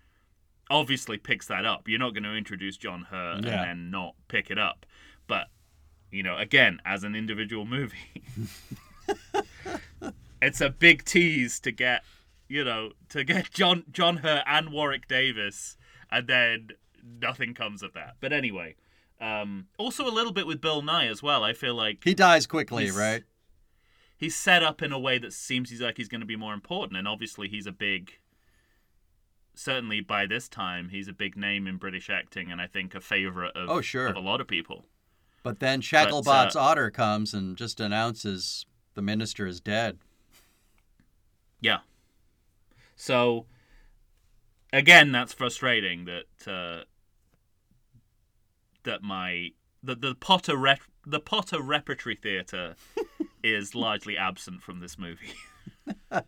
[0.69, 1.87] obviously picks that up.
[1.87, 3.51] You're not going to introduce John Hurt Yeah.
[3.61, 4.85] and then not pick it up.
[5.27, 5.47] But
[6.11, 8.23] you know, again, as an individual movie,
[10.45, 12.03] it's a big tease to get
[12.47, 15.77] you know, to get John John Hurt and Warwick Davis,
[16.12, 16.67] and then
[17.03, 18.17] nothing comes of that.
[18.19, 18.75] But anyway,
[19.19, 21.43] um, also a little bit with Bill Nighy as well.
[21.43, 23.23] I feel like He dies quickly, He's- right?
[24.17, 26.53] he's set up in a way that seems he's like he's going to be more
[26.53, 28.19] important, and obviously he's a big.
[29.58, 32.99] Certainly by this time, he's a big name in British acting, and I think a
[32.99, 34.08] favorite of Oh, sure.
[34.08, 34.86] of a lot of people.
[35.43, 39.97] But then uh, Shacklebolt's otter comes and just announces the minister is dead.
[41.65, 41.80] Yeah.
[42.95, 43.47] So
[44.71, 46.84] again, that's frustrating that uh,
[48.84, 49.49] that my
[49.82, 52.75] the the Potter rep, the Potter repertory theatre
[53.43, 55.34] is largely absent from this movie.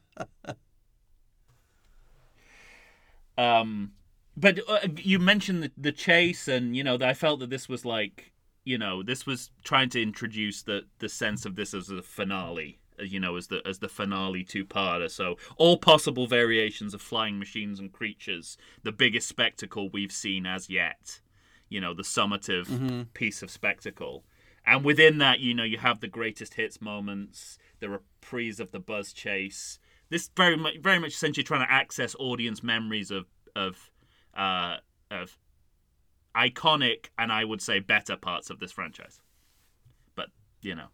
[3.37, 3.91] um,
[4.35, 7.85] but uh, you mentioned the, the chase, and you know, I felt that this was
[7.85, 8.31] like,
[8.65, 12.79] you know, this was trying to introduce the the sense of this as a finale,
[12.99, 15.09] you know, as the as the finale two parter.
[15.09, 20.69] So all possible variations of flying machines and creatures, the biggest spectacle we've seen as
[20.69, 21.21] yet.
[21.69, 22.67] You know, the summative
[23.13, 24.23] piece of spectacle.
[24.65, 28.79] And within that, you know, you have the greatest hits moments, the reprise of the
[28.79, 29.79] buzz chase.
[30.09, 33.91] This very much, very much essentially trying to access audience memories of of
[34.35, 34.77] uh,
[35.11, 35.37] of
[36.35, 39.19] iconic and I would say better parts of this franchise.
[40.15, 40.29] But
[40.61, 40.87] you know,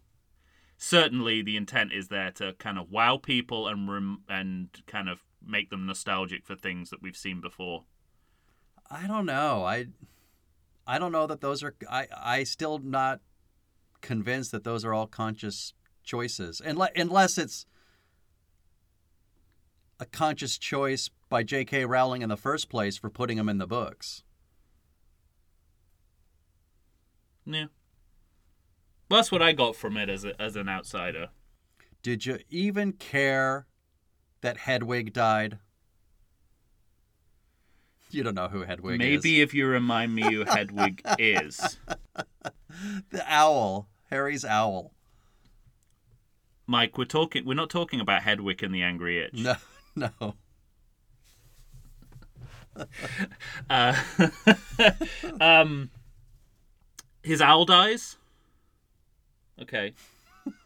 [0.76, 5.24] certainly the intent is there to kind of wow people and rem- and kind of
[5.46, 7.84] make them nostalgic for things that we've seen before.
[8.90, 9.64] I don't know.
[9.64, 9.86] I
[10.86, 13.20] I don't know that those are I I still not
[14.00, 16.60] convinced that those are all conscious choices.
[16.64, 17.66] Unless unless it's
[20.00, 21.84] a conscious choice by J.K.
[21.84, 24.22] Rowling in the first place for putting them in the books.
[27.46, 27.66] Yeah.
[29.10, 31.28] That's what I got from it as a, as an outsider.
[32.02, 33.66] Did you even care
[34.40, 35.58] that Hedwig died?
[38.10, 38.98] You don't know who Hedwig is.
[38.98, 41.78] Maybe if you remind me who Hedwig is.
[43.10, 44.92] the owl, Harry's owl.
[46.66, 47.44] Mike, we're talking.
[47.44, 49.34] We're not talking about Hedwig and the Angry Inch.
[49.34, 49.54] No,
[50.20, 50.34] no.
[53.70, 53.94] Uh,
[55.40, 55.90] um,
[57.22, 58.16] his owl dies.
[59.60, 59.94] Okay.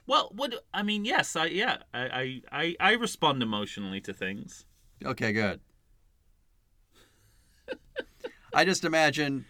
[0.07, 4.67] Well, what I mean, yes, I yeah, I I I, I respond emotionally to things.
[5.05, 5.61] Okay, good.
[8.55, 9.45] I just imagine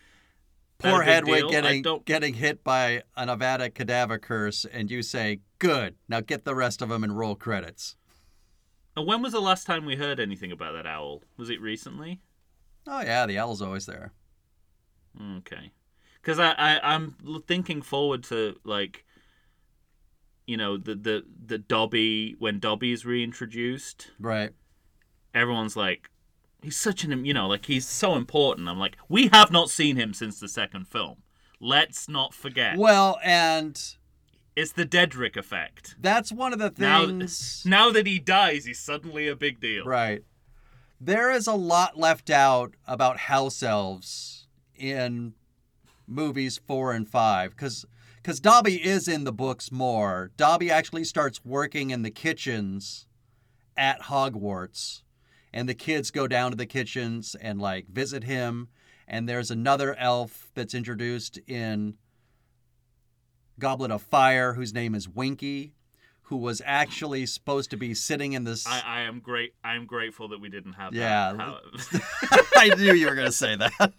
[0.78, 1.50] poor Hedwig deal.
[1.50, 6.54] Getting getting hit by an Avada Kedavra curse, and you say, "Good, now get the
[6.54, 7.96] rest of them and roll credits."
[8.96, 11.22] And when was the last time we heard anything about that owl?
[11.36, 12.20] Was it recently?
[12.86, 14.12] Oh yeah, the owl's always there.
[15.38, 15.72] Okay,
[16.20, 17.14] because I, I I'm
[17.46, 19.04] thinking forward to like,
[20.48, 24.10] you know, the the the Dobby when Dobby is reintroduced.
[24.18, 24.50] Right.
[25.34, 26.10] Everyone's like,
[26.62, 28.68] he's such an you know like he's so important.
[28.68, 31.18] I'm like, we have not seen him since the second film.
[31.60, 32.76] Let's not forget.
[32.78, 33.78] Well, and
[34.56, 35.96] It's the Cedric effect.
[36.00, 37.62] that's one of the Now, things.
[37.66, 39.84] now that he dies, he's suddenly a big deal.
[39.84, 40.24] Right.
[41.00, 45.34] There is a lot left out about house elves in
[46.06, 47.84] movies four and five because
[48.22, 50.30] because Dobby is in the books more.
[50.36, 53.06] Dobby actually starts working in the kitchens
[53.76, 55.02] at Hogwarts,
[55.52, 58.68] and the kids go down to the kitchens and like visit him.
[59.06, 61.94] And there's another elf that's introduced in
[63.58, 65.72] Goblet of Fire whose name is Winky,
[66.22, 68.66] who was actually supposed to be sitting in this.
[68.66, 69.54] I, I am great.
[69.64, 71.32] I am grateful that we didn't have Yeah.
[71.32, 72.48] that.
[72.56, 73.92] I knew you were going to say that.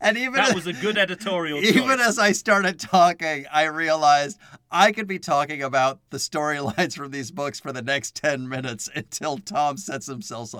[0.00, 1.76] and even that was a good editorial choice.
[1.76, 4.38] even as I started talking, I realized
[4.70, 8.88] I could be talking about the storylines from these books for the next 10 minutes
[8.94, 10.54] until Tom sets himself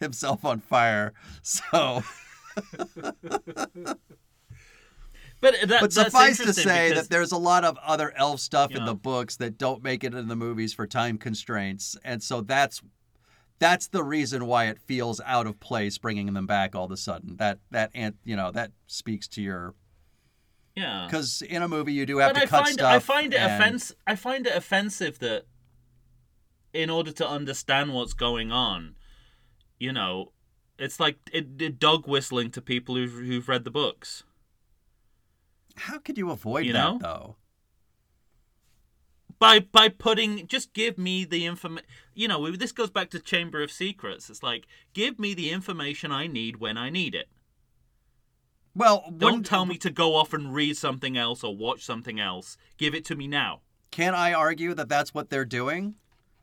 [0.00, 1.12] himself on fire.
[1.42, 2.02] So,
[5.40, 8.70] but that, but suffice to say because- that there's a lot of other elf stuff
[8.74, 11.96] in the books that don't make it in the movies for time constraints.
[12.04, 12.80] And so that's
[13.58, 16.96] that's the reason why it feels out of place bringing them back all of a
[16.96, 17.36] sudden.
[17.36, 19.74] That that and you know, that speaks to your
[20.74, 21.08] yeah.
[21.10, 22.92] Cuz in a movie you do have but to I cut find stuff.
[22.92, 23.92] I find it and- offense.
[24.06, 25.46] I find it offensive that
[26.72, 28.96] in order to understand what's going on,
[29.78, 30.32] you know,
[30.78, 34.24] it's like it, it dog whistling to people who've, who've read the books.
[35.76, 36.98] How could you avoid You that know?
[37.00, 37.36] though?
[39.38, 41.86] by by putting just give me the information
[42.16, 46.10] you know this goes back to chamber of secrets it's like give me the information
[46.10, 47.28] i need when i need it
[48.74, 52.18] Well, don't wouldn't- tell me to go off and read something else or watch something
[52.20, 53.60] else give it to me now
[53.90, 55.94] Can I argue that that's what they're doing?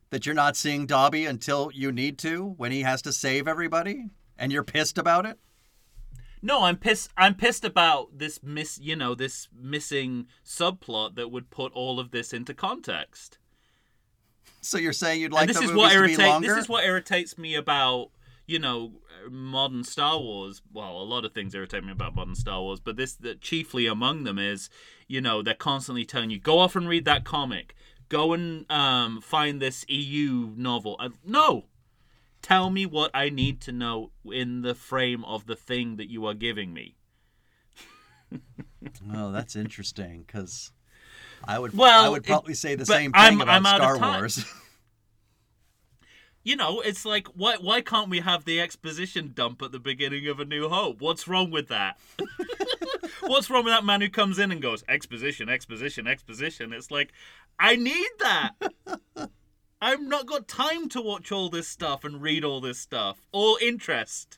[0.09, 4.05] that you're not seeing Dobby until you need to when he has to save everybody,
[4.38, 5.39] and you're pissed about it.
[6.39, 7.09] No, I'm pissed.
[7.17, 8.78] I'm pissed about this miss.
[8.80, 13.39] You know, this missing subplot that would put all of this into context.
[14.64, 16.41] So you're saying you'd like and this the is what irritates.
[16.41, 18.09] This is what irritates me about
[18.47, 18.93] you know
[19.30, 20.61] modern Star Wars.
[20.72, 23.86] Well, a lot of things irritate me about modern Star Wars, but this that chiefly
[23.88, 24.70] among them is
[25.07, 27.76] you know they're constantly telling you go off and read that comic,
[28.09, 30.95] go and um, find this EU novel.
[30.99, 31.66] Uh, no,
[32.41, 36.26] tell me what I need to know in the frame of the thing that you
[36.26, 36.95] are giving me.
[39.16, 40.72] Oh, that's interesting because
[41.46, 43.98] I would Well, I would it- probably say the same thing I'm- about I'm Star.
[44.00, 44.46] Wars.
[46.46, 50.28] You know, it's like why why can't we have the exposition dump at the beginning
[50.28, 51.00] of A New Hope?
[51.00, 51.98] What's wrong with that?
[53.22, 56.74] What's wrong with that man who comes in and goes exposition, exposition, exposition?
[56.74, 57.14] It's like
[57.60, 58.52] I need that.
[59.82, 63.58] I've not got time to watch all this stuff and read all this stuff or
[63.62, 64.38] interest.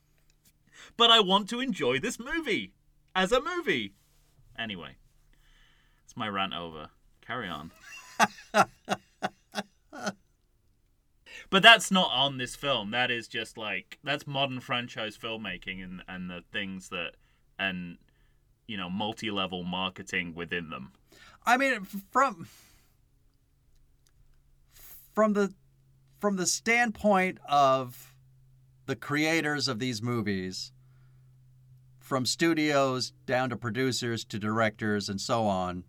[0.98, 2.72] But I want to enjoy this movie
[3.16, 3.94] as a movie.
[4.60, 4.98] Anyway,
[6.16, 6.90] it's my rant over.
[7.26, 7.72] Carry on.
[11.52, 12.90] But that's not on this film.
[12.92, 17.12] That is just like that's modern franchise filmmaking and and the things that
[17.60, 17.98] and
[18.68, 20.92] you know multi-level marketing within them.
[21.46, 22.48] I mean, from
[25.14, 25.54] from the
[26.20, 28.16] from the standpoint of
[28.88, 30.72] the creators of these movies,
[32.00, 35.84] from studios down to producers to directors and so on,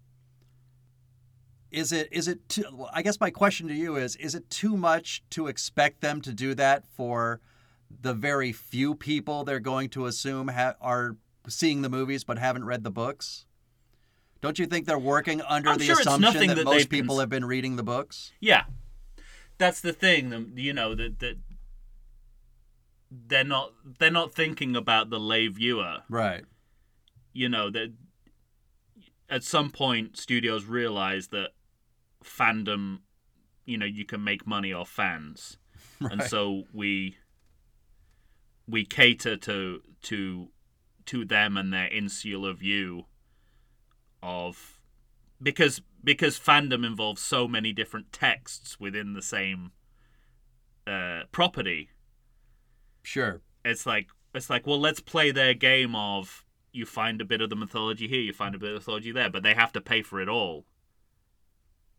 [1.71, 4.77] is it is it too, I guess my question to you is is it too
[4.77, 7.41] much to expect them to do that for
[8.01, 11.17] the very few people they're going to assume ha- are
[11.49, 13.47] seeing the movies but haven't read the books?
[14.41, 17.23] Don't you think they're working under I'm the sure assumption that, that most people cons-
[17.23, 18.33] have been reading the books?
[18.41, 18.64] Yeah,
[19.59, 20.53] that's the thing.
[20.57, 21.39] You know that that
[23.11, 26.03] they're not they're not thinking about the lay viewer.
[26.09, 26.45] Right.
[27.33, 27.93] You know that
[29.29, 31.51] at some point studios realize that
[32.27, 33.01] fandom,
[33.64, 35.59] you know, you can make money off fans.
[36.01, 37.16] and so we
[38.68, 40.49] we cater to to
[41.07, 43.05] to them and their insular view
[44.22, 44.79] of
[45.43, 49.72] because because fandom involves so many different texts within the same
[50.87, 51.91] uh, property
[53.03, 53.41] Sure.
[53.64, 57.51] it's like it's like well let's play their game of you find a bit of
[57.51, 60.03] the mythology here you find a bit of mythology there but they have to pay
[60.03, 60.64] for it all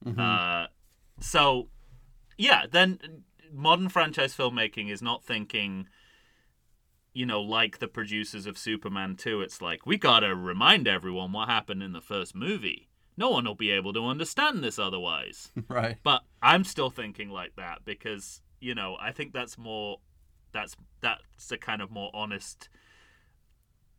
[0.05, 0.19] Mhm.
[0.19, 0.67] uh,
[1.19, 1.69] so,
[2.37, 5.87] yeah, then modern franchise filmmaking is not thinking,
[7.13, 9.41] you know, like the producers of Superman 2.
[9.41, 12.89] It's like, we gotta remind everyone what happened in the first movie.
[13.17, 15.51] No one will be able to understand this otherwise.
[15.67, 15.97] right.
[16.03, 19.99] But I'm still thinking like that because, you know, I think that's more,
[20.51, 22.69] that's, that's a kind of more honest.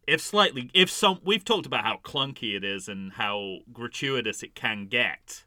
[0.07, 4.55] If slightly, if some, we've talked about how clunky it is and how gratuitous it
[4.55, 5.44] can get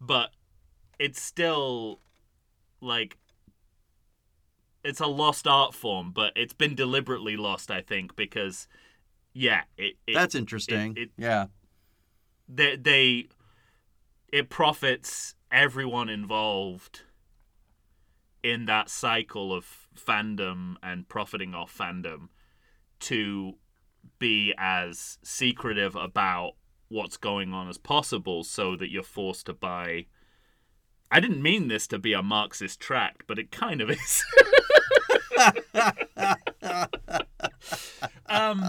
[0.00, 0.30] but
[0.98, 2.00] it's still
[2.80, 3.16] like
[4.84, 8.68] it's a lost art form but it's been deliberately lost i think because
[9.32, 10.94] yeah it, it That's interesting.
[10.96, 11.46] it- yeah.
[12.48, 13.28] they, they
[14.32, 17.02] it profits everyone involved
[18.42, 22.28] in that cycle of fandom and profiting off fandom
[23.00, 23.54] to
[24.18, 26.52] be as secretive about
[26.88, 30.06] what's going on as possible so that you're forced to buy
[31.10, 34.24] I didn't mean this to be a Marxist tract, but it kind of is.
[38.26, 38.62] um,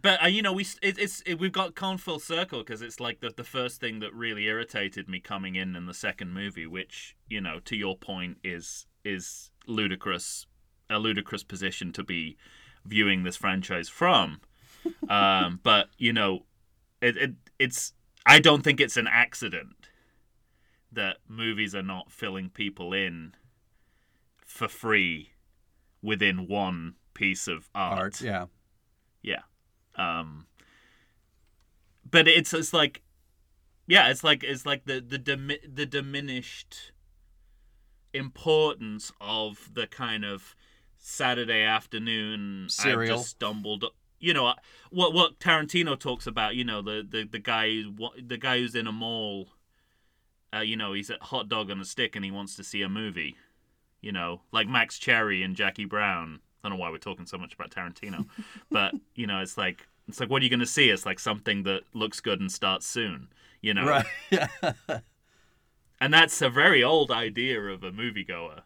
[0.00, 3.00] but uh, you know, we it, it's it, we've got gone full circle because it's
[3.00, 6.66] like the the first thing that really irritated me coming in in the second movie,
[6.66, 10.46] which you know, to your point, is is ludicrous,
[10.88, 12.38] a ludicrous position to be
[12.84, 14.40] viewing this franchise from.
[15.08, 16.44] Um, but you know,
[17.00, 17.92] it, it it's
[18.26, 19.88] I don't think it's an accident
[20.92, 23.34] that movies are not filling people in
[24.46, 25.30] for free
[26.02, 27.98] within one piece of art.
[27.98, 28.20] Art.
[28.20, 28.46] Yeah.
[29.22, 29.42] Yeah.
[29.96, 30.46] Um
[32.10, 33.02] but it's it's like
[33.86, 36.92] yeah, it's like it's like the the dimi- the diminished
[38.14, 40.54] importance of the kind of
[40.98, 43.16] Saturday afternoon Serial.
[43.16, 43.84] just stumbled
[44.22, 44.54] you know
[44.90, 47.82] what what Tarantino talks about, you know, the the the guy
[48.22, 49.48] the guy who's in a mall
[50.54, 52.82] uh, you know, he's a hot dog on a stick and he wants to see
[52.82, 53.36] a movie.
[54.00, 56.40] You know, like Max Cherry and Jackie Brown.
[56.62, 58.26] I don't know why we're talking so much about Tarantino,
[58.70, 60.90] but you know, it's like it's like what are you going to see?
[60.90, 63.28] It's like something that looks good and starts soon.
[63.60, 64.42] You know, Right.
[66.00, 68.62] And that's a very old idea of a moviegoer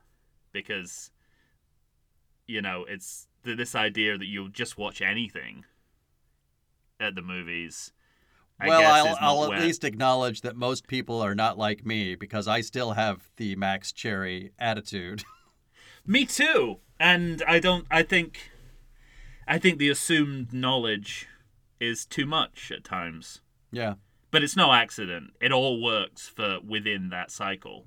[0.53, 1.11] because
[2.47, 5.65] you know it's this idea that you'll just watch anything
[6.99, 7.93] at the movies
[8.59, 12.49] I well, I'll, I'll at least acknowledge that most people are not like me because
[12.49, 15.25] I still have the Max Cherry attitude.
[16.07, 16.79] Me too.
[16.99, 18.51] And I don't I think
[19.47, 21.29] I think the assumed knowledge
[21.81, 23.43] is too much at times.
[23.71, 23.95] yeah.
[24.31, 25.33] But it's no accident.
[25.41, 27.87] It all works for within that cycle.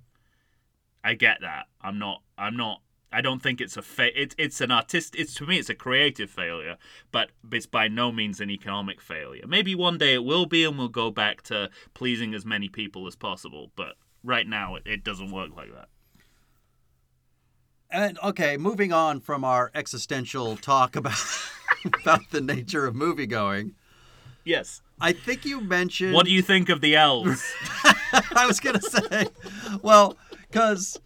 [1.03, 1.65] I get that.
[1.81, 2.81] I'm not I'm not
[3.11, 5.75] I don't think it's a fa- it, it's an artist it's to me it's a
[5.75, 6.77] creative failure,
[7.11, 9.45] but it's by no means an economic failure.
[9.47, 13.07] Maybe one day it will be and we'll go back to pleasing as many people
[13.07, 15.89] as possible, but right now it, it doesn't work like that.
[17.91, 21.17] And okay, moving on from our existential talk about
[21.85, 23.73] about the nature of movie going,
[24.43, 24.81] Yes.
[25.01, 26.13] I think you mentioned.
[26.13, 27.43] What do you think of the elves?
[28.35, 29.27] I was gonna say,
[29.81, 30.99] well, because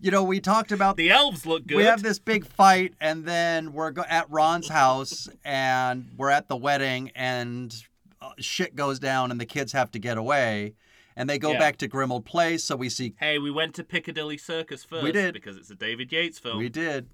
[0.00, 1.76] you know we talked about The elves look good.
[1.76, 6.48] we have this big fight, and then we're go- at Ron's house, and we're at
[6.48, 7.74] the wedding, and
[8.22, 10.74] uh, shit goes down, and the kids have to get away,
[11.16, 11.58] and they go Yeah.
[11.58, 12.64] back to Grimmauld Place.
[12.64, 15.34] So we see Hey, we went to Piccadilly Circus first We did.
[15.34, 16.58] because it's a David Yates film.
[16.58, 17.08] we did.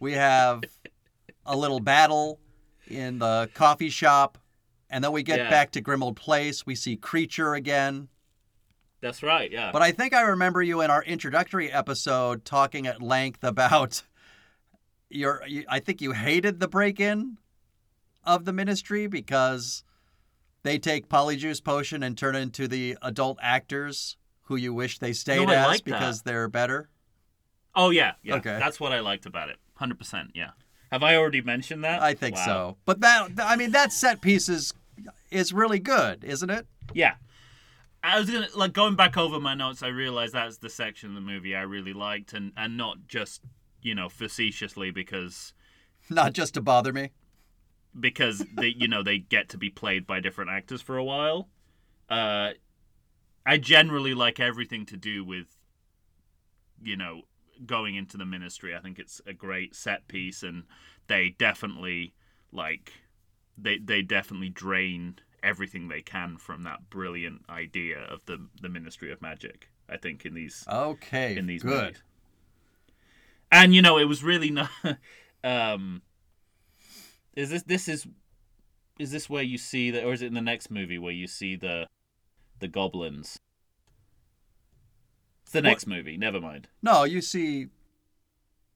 [0.00, 0.62] We have
[1.46, 2.38] a little battle
[2.88, 4.38] in the coffee shop,
[4.90, 5.50] and then we get Yeah.
[5.50, 6.66] back to Grimmauld Place.
[6.66, 8.08] We see Kreacher again.
[9.06, 9.70] That's right, yeah.
[9.72, 14.02] But I think I remember you in our introductory episode talking at length about
[15.08, 15.42] your.
[15.46, 17.38] You, I think you hated the break-in
[18.24, 19.84] of the ministry because
[20.64, 25.46] they take polyjuice potion and turn into the adult actors who you wish they stayed
[25.46, 25.84] No, as like that.
[25.84, 26.88] because they're better.
[27.74, 28.34] oh yeah, yeah.
[28.36, 28.58] Okay.
[28.58, 29.56] That's what I liked about it.
[29.74, 30.50] Hundred percent, yeah.
[30.90, 32.02] Have I already mentioned that?
[32.02, 32.44] I think Wow.
[32.44, 32.76] so.
[32.84, 34.72] But that I mean that set piece is
[35.30, 36.66] is really good, isn't it?
[36.94, 37.14] Yeah.
[38.06, 39.82] I was gonna like going back over my notes.
[39.82, 43.42] I realized that's the section of the movie I really liked, and and not just
[43.82, 45.52] you know facetiously because
[46.08, 47.10] Not just to bother me.
[47.98, 51.48] because they you know they get to be played by different actors for a while.
[52.08, 52.50] Uh,
[53.44, 55.46] I generally like everything to do with
[56.82, 57.22] you know
[57.64, 58.76] going into the ministry.
[58.76, 60.64] I think it's a great set piece, and
[61.08, 62.14] they definitely
[62.52, 62.92] like
[63.58, 69.10] they they definitely drain everything they can from that brilliant idea of the the Ministry
[69.12, 69.68] of Magic.
[69.88, 71.36] I think in these Okay.
[71.36, 71.80] in these good.
[71.82, 72.02] movies.
[73.52, 74.70] And you know, it was really not.
[75.44, 76.02] um,
[77.34, 78.06] is this this is
[78.98, 81.26] is this where you see that, or is it in the next movie where you
[81.28, 81.86] see the
[82.58, 83.38] the goblins?
[85.44, 86.16] It's the What- next movie.
[86.16, 86.68] Never mind.
[86.82, 87.68] No, you see.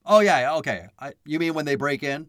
[0.07, 0.87] Oh yeah, yeah, okay.
[0.99, 2.29] I, you mean when they break in?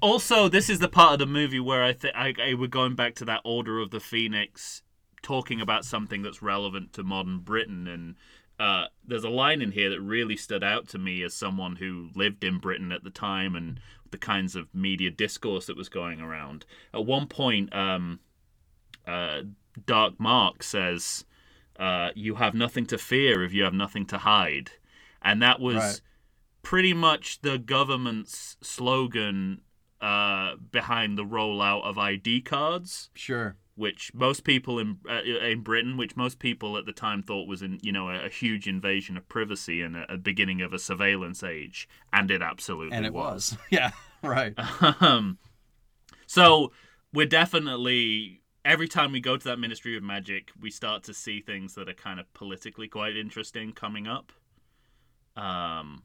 [0.00, 2.94] Also, this is the part of the movie where I think I, I we're going
[2.94, 4.82] back to that Order of the Phoenix,
[5.22, 8.14] talking about something that's relevant to modern Britain, and
[8.60, 12.10] uh, there's a line in here that really stood out to me as someone who
[12.14, 13.80] lived in Britain at the time and
[14.10, 16.64] the kinds of media discourse that was going around.
[16.94, 18.20] At one point, um,
[19.06, 19.42] uh,
[19.84, 21.24] Dark Mark says,
[21.78, 24.70] uh, "You have nothing to fear if you have nothing to hide,"
[25.22, 26.00] and that was Right.
[26.62, 29.62] pretty much the government's slogan
[30.00, 33.56] uh, behind the rollout of ID cards, Sure.
[33.74, 37.62] which most people in uh, in Britain, which most people at the time thought was
[37.62, 40.78] in you know a, a huge invasion of privacy and a, a beginning of a
[40.78, 43.56] surveillance age, and it absolutely And it was.
[43.70, 43.90] Yeah.
[44.22, 44.54] Right.
[45.02, 45.38] um,
[46.26, 46.72] so
[47.12, 51.40] we're definitely every time we go to that Ministry of Magic, we start to see
[51.40, 54.30] things that are kind of politically quite interesting coming up.
[55.36, 56.02] Um,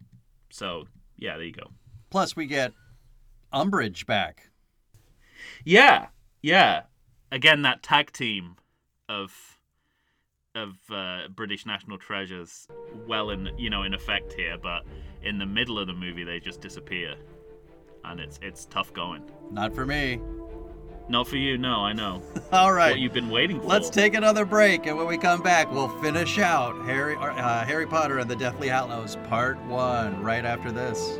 [0.49, 0.87] so
[1.17, 1.71] yeah, there you go.
[2.09, 2.73] Plus, we get
[3.53, 4.49] Umbridge back.
[5.63, 6.07] Yeah,
[6.41, 6.83] yeah.
[7.31, 8.55] Again, that tag team
[9.09, 9.59] of
[10.55, 12.67] of uh, British national treasures,
[13.07, 14.83] well in you know in effect here, but
[15.23, 17.15] in the middle of the movie they just disappear,
[18.05, 19.23] and it's it's tough going.
[19.51, 20.19] Not for me.
[21.09, 21.81] Not for you, no.
[21.81, 22.21] I know.
[22.53, 22.91] All right.
[22.91, 23.67] What you've been waiting for.
[23.67, 27.85] Let's take another break, and when we come back, we'll finish out Harry uh, Harry
[27.85, 31.19] Potter and the Deathly Hallows Part One right after this.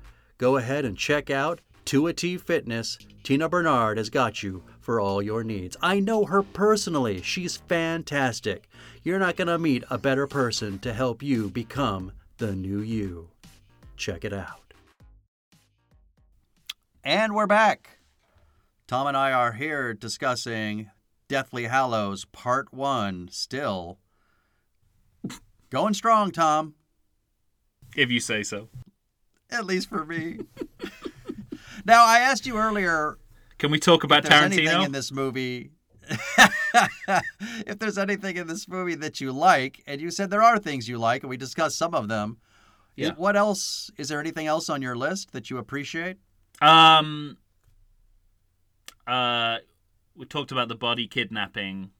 [0.41, 2.97] Go ahead and check out 2A Fitness.
[3.21, 5.77] Tina Bernard has got you for all your needs.
[5.83, 7.21] I know her personally.
[7.21, 8.67] She's fantastic.
[9.03, 13.29] You're not going to meet a better person to help you become the new you.
[13.97, 14.73] Check it out.
[17.03, 17.99] And we're back.
[18.87, 20.89] Tom and I are here discussing
[21.27, 23.99] Deathly Hallows Part 1 still.
[25.69, 26.73] Going strong, Tom.
[27.95, 28.69] If you say so.
[29.51, 30.39] At least for me.
[31.85, 33.17] now, I asked you earlier
[33.57, 34.85] Can we talk about if there's anything Tarantino?
[34.85, 35.71] in this movie.
[37.65, 40.87] if there's anything in this movie that you like, and you said there are things
[40.89, 42.37] you like, and we discussed some of them.
[42.95, 43.11] Yeah.
[43.15, 43.89] What else?
[43.97, 46.17] Is there anything else on your list that you appreciate?
[46.61, 47.37] Um.
[49.07, 49.57] Uh,
[50.15, 51.91] we talked about the body kidnapping.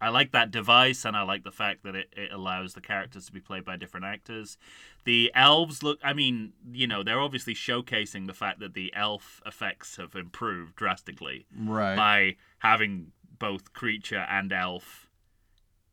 [0.00, 3.26] I like that device, and I like the fact that it, it allows the characters
[3.26, 4.56] to be played by different actors.
[5.04, 9.40] The elves look, I mean, you know, they're obviously showcasing the fact that the elf
[9.44, 11.96] effects have improved drastically Right.
[11.96, 15.08] by having both Kreacher and elf.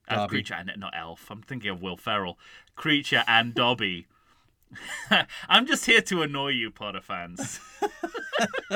[0.07, 1.31] Uh, Kreacher and not elf.
[1.31, 2.37] I'm thinking of Will Ferrell.
[2.77, 4.05] Kreacher and Dobby.
[5.49, 7.59] I'm just here to annoy you, Potter fans.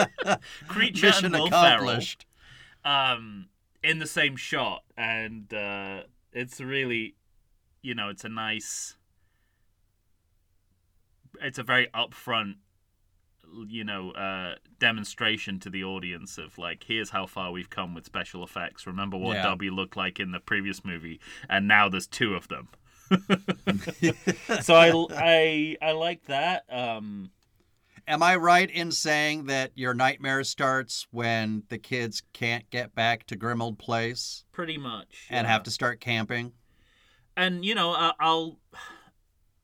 [0.68, 2.26] Kreacher Mission and Will accomplished.
[2.84, 3.48] Ferrell, um,
[3.84, 6.02] in the same shot, and uh,
[6.34, 7.16] it's really,
[7.82, 8.96] you know, it's a nice.
[11.42, 12.56] It's a very upfront
[13.68, 18.06] you know uh demonstration to the audience of like here's how far we've come with
[18.06, 19.44] special effects remember what Yeah.
[19.44, 21.20] Dobby looked like in the previous movie
[21.50, 22.68] and now there's two of them
[24.62, 27.32] so I, I I like that um
[28.10, 33.28] Am I right in saying that your nightmare starts when the kids can't get back
[33.28, 35.52] to Grimmauld Place pretty much and yeah.
[35.52, 36.52] have to start camping?
[37.38, 38.60] and you know I- I'll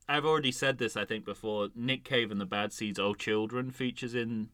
[0.08, 3.72] I've already said this I think before Nick Cave and the Bad Seeds Oh Children
[3.72, 4.48] features in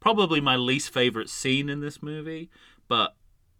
[0.00, 2.50] probably my least favorite scene in this movie
[2.88, 3.14] but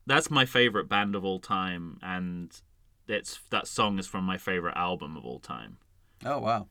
[0.06, 2.60] that's my favorite band of all time and
[3.06, 5.78] it's that song is from my favorite album of all time
[6.26, 6.66] Oh wow.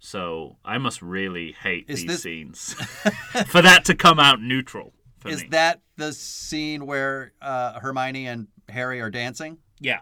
[0.00, 2.72] So I must really hate Is these this- scenes
[3.48, 8.26] for that to come out neutral for Is me that the scene where uh, Hermione
[8.26, 9.58] and Harry are dancing?
[9.78, 10.00] yeah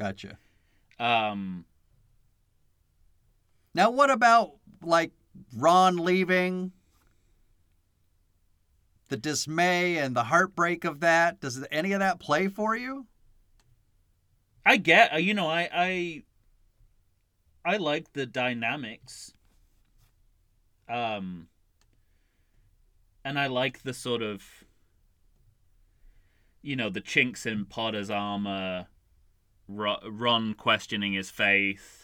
[0.00, 0.38] Gotcha.
[0.98, 1.64] um
[3.74, 4.52] Now, what about
[4.82, 5.12] like
[5.56, 6.72] Ron leaving?
[9.08, 11.40] The dismay and the heartbreak of that.
[11.40, 13.06] Does any of that play for you?
[14.64, 16.22] I get, uh, you know, I I
[17.64, 19.32] I like the dynamics.
[20.88, 21.48] Um
[23.24, 24.42] and I like the sort of
[26.64, 28.86] you know, the chinks in Potter's armor,
[29.68, 31.98] Ron questioning his faith,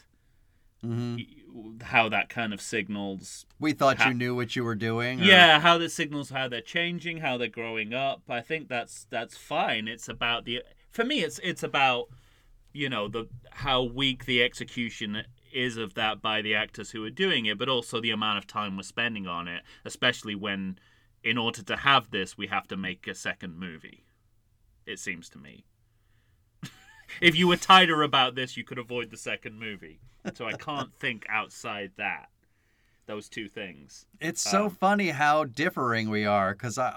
[0.85, 1.81] Mm-hmm.
[1.83, 5.21] how that kind of signals We thought you knew what you were doing.
[5.21, 9.05] or- yeah how that signals how they're changing how they're growing up i think that's
[9.11, 12.05] that's fine it's about the for me it's it's about
[12.73, 17.11] you know the how weak the execution is of that by the actors who are
[17.11, 20.79] doing it but also the amount of time we're spending on it especially when
[21.25, 24.05] in order to have this we have to make a second movie
[24.87, 25.65] it seems to me.
[27.21, 30.01] If you were tighter about this you could avoid the second movie.
[30.35, 32.29] So i can't think outside that
[33.07, 34.07] those two things.
[34.21, 36.93] It's so Um, funny how differing we are because I,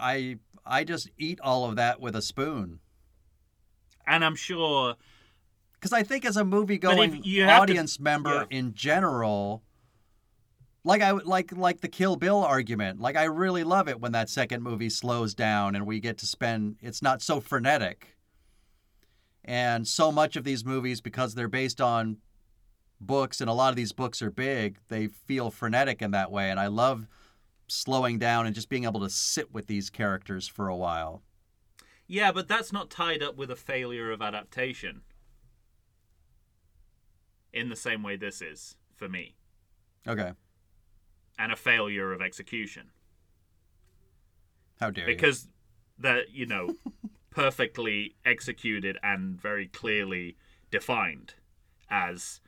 [0.65, 2.79] I I just eat all of that with a spoon.
[4.05, 4.95] and I'm sure
[5.81, 8.57] Because I think as a movie going have to- audience member yeah.
[8.57, 9.63] in general,
[10.83, 12.99] like I like like the Kill Bill argument.
[12.99, 16.27] Like I really love it when that second movie slows down and we get to
[16.27, 16.75] spend.
[16.81, 18.15] It's not so frenetic.
[19.43, 22.17] And so much of these movies, because they're based on
[22.99, 26.51] books, and a lot of these books are big, they feel frenetic in that way.
[26.51, 27.07] And I love
[27.67, 31.23] slowing down and just being able to sit with these characters for a while.
[32.05, 35.01] yeah, but that's not tied up with a failure of adaptation.
[37.53, 39.35] In the same way this is for me,
[40.07, 40.31] Okay,
[41.37, 42.91] and a failure of execution
[44.79, 45.15] how dare you?
[45.15, 45.47] because
[45.97, 46.75] that you know
[47.29, 50.37] perfectly executed and very clearly
[50.69, 51.35] defined
[51.89, 52.41] as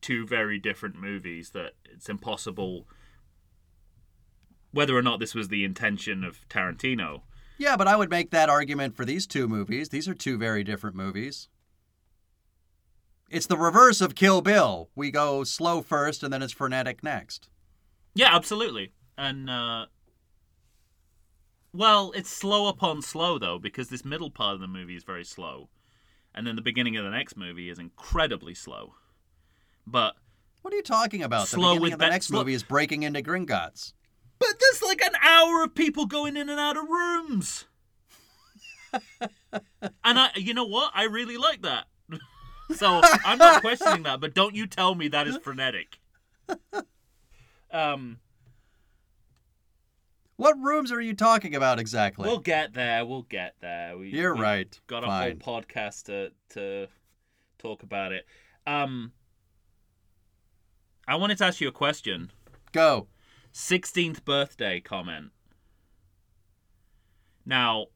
[0.00, 2.86] two very different movies that it's impossible
[4.72, 7.22] whether or not this was the intention of Tarantino.
[7.58, 9.88] Yeah, but I would make that argument for these two movies.
[9.88, 11.48] These are two very different movies.
[13.30, 14.90] It's the reverse of Kill Bill.
[14.96, 17.48] We go slow first and then it's frenetic next.
[18.14, 18.92] Yeah, absolutely.
[19.16, 19.86] And uh
[21.72, 25.24] well, it's slow upon slow though because this middle part of the movie is very
[25.24, 25.68] slow.
[26.34, 28.94] And then the beginning of the next movie is incredibly slow.
[29.86, 30.14] But
[30.62, 31.46] What are you talking about?
[31.48, 33.92] Slow the beginning with of the be- next slow- movie is breaking into Gringotts.
[34.40, 37.66] but there's like an hour of people going in and out of rooms.
[39.22, 40.90] and I you know what?
[40.94, 41.86] I really like that.
[42.76, 45.98] So I'm not questioning that, but don't you tell me that is frenetic.
[47.70, 48.18] Um
[50.36, 52.26] What rooms are you talking about exactly?
[52.26, 53.04] We'll get there.
[53.04, 53.98] We'll get there.
[53.98, 54.80] We, You're we've right.
[54.86, 55.40] Got a Fine.
[55.44, 56.88] whole podcast to to
[57.58, 58.24] talk about it.
[58.66, 59.12] Um,
[61.06, 62.32] I wanted to ask you a question.
[62.72, 63.08] Go.
[63.52, 65.32] Sixteenth birthday comment.
[67.44, 67.86] Now,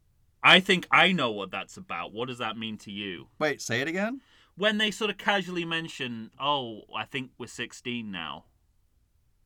[0.42, 2.12] I think I know what that's about.
[2.12, 3.28] What does that mean to you?
[3.38, 4.20] Wait, say it again?
[4.56, 8.44] When they sort of casually mention, "Oh, I think we're 16 now,"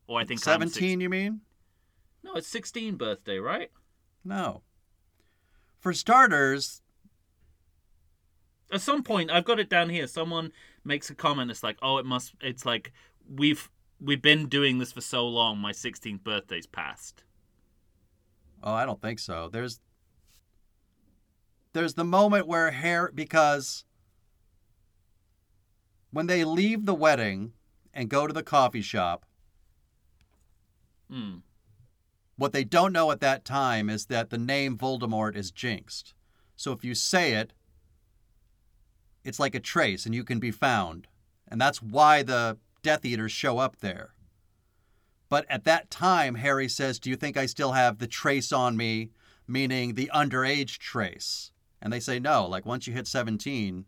[0.07, 1.41] or I think I'm 17, you mean?
[2.23, 3.71] No, it's 16 birthday, right?
[4.25, 4.63] No.
[5.79, 6.83] For starters,
[8.71, 10.53] at some point i've got it down here someone
[10.85, 12.93] makes a comment it's like oh it must it's like
[13.27, 17.25] we've we've been doing this for so long my 16th birthday's passed
[18.63, 19.49] Oh, I don't think so.
[19.51, 19.81] There's
[21.73, 23.85] there's the moment where Harry because
[26.11, 27.53] when they leave the wedding
[27.93, 29.25] and go to the coffee shop,
[31.11, 31.39] hmm
[32.39, 36.15] what they don't know at that time is that the name Voldemort is jinxed.
[36.55, 37.53] So if you say it,
[39.25, 41.09] it's like a trace and you can be found.
[41.49, 44.15] And that's why the Death Eaters show up there.
[45.29, 48.77] But at that time, Harry says, Do you think I still have the trace on
[48.77, 49.11] me,
[49.49, 51.51] meaning the underage trace?
[51.83, 53.85] And they say, No, like once you hit 17,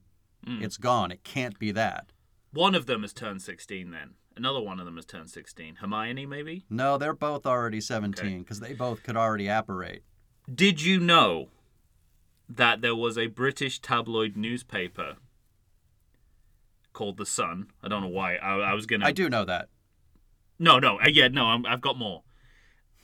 [0.46, 0.62] Mm.
[0.62, 1.10] it's gone.
[1.10, 2.12] It can't be that.
[2.52, 6.24] one of them has turned 16 then another one of them has turned 16 hermione
[6.26, 10.02] maybe No, they're both already 17 because they both could already apparate.
[10.52, 11.48] did you know
[12.48, 15.16] that there was a british tabloid newspaper
[16.92, 19.68] called the sun i don't know why i, I was gonna I do know that.
[20.58, 21.46] No, no, uh, yeah, no.
[21.46, 22.22] I'm, I've got more.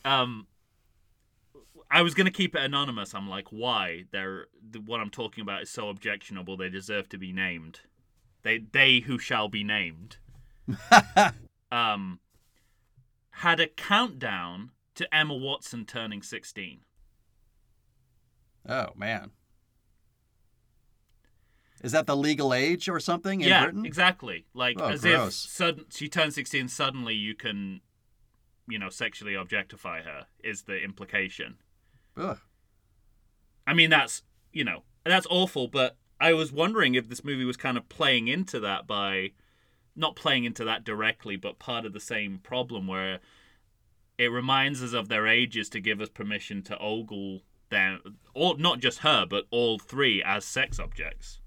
[0.05, 0.47] Um,
[1.91, 3.15] I was gonna keep it anonymous.
[3.15, 4.05] I'm like, why?
[4.11, 6.57] They're the, what I'm talking about is so objectionable.
[6.57, 7.81] They deserve to be named.
[8.43, 10.19] They, they who shall be named.
[11.73, 12.21] um,
[13.31, 16.81] had a countdown to Emma Watson turning 16.
[18.69, 19.31] Oh man.
[21.83, 23.85] Is that the legal age or something in yeah, Britain?
[23.85, 24.47] exactly.
[24.55, 25.45] Like Oh, as gross.
[25.45, 27.81] if sudden she turns 16, suddenly you can,
[28.67, 30.27] you know, sexually objectify her.
[30.43, 31.57] Is the implication?
[32.17, 32.39] Ugh.
[33.67, 35.69] I mean, that's you know that's awful.
[35.69, 39.33] But I was wondering if this movie was kind of playing into that by
[39.95, 43.21] not playing into that directly, but part of the same problem where
[44.19, 47.41] it reminds us of their ages to give us permission to ogle
[47.71, 51.41] them, or not just her, but all three as sex objects.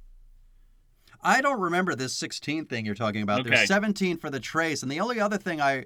[1.21, 3.41] I don't remember this 16 thing you're talking about.
[3.41, 3.49] Okay.
[3.49, 5.85] There's 17 for the trace, and the only other thing I,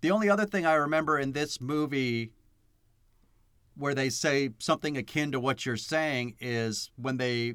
[0.00, 2.32] the only other thing I remember in this movie,
[3.78, 7.54] where they say something akin to what you're saying, is when they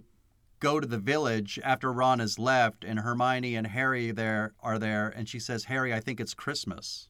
[0.60, 5.10] go to the village after Ron has left, and Hermione and Harry there are there,
[5.10, 7.10] and she says, "Harry, I think it's Christmas."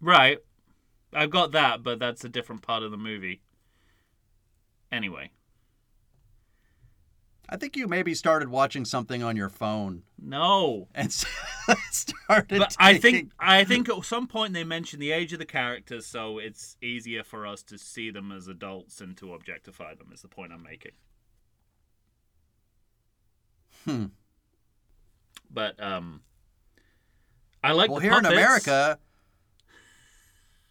[0.00, 0.38] Right.
[1.12, 3.40] I've got that, but that's a different part of the movie.
[4.92, 5.30] Anyway,
[7.50, 10.88] I think you maybe started watching something on your phone no.
[10.94, 11.10] and
[11.90, 12.58] started.
[12.58, 16.04] But I think I think at some point they mentioned the age of the characters,
[16.04, 20.10] so it's easier for us to see them as adults and to objectify them.
[20.12, 20.92] Is the point I'm making.
[23.84, 24.06] Hmm.
[25.50, 26.20] But um,
[27.64, 28.26] I like Well, here in.
[28.26, 28.98] America,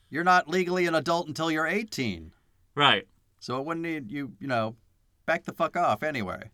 [0.09, 2.32] you're not legally an adult until you're 18.
[2.75, 3.07] right?
[3.39, 4.75] So it wouldn't need you, you know,
[5.25, 6.51] back the fuck off anyway.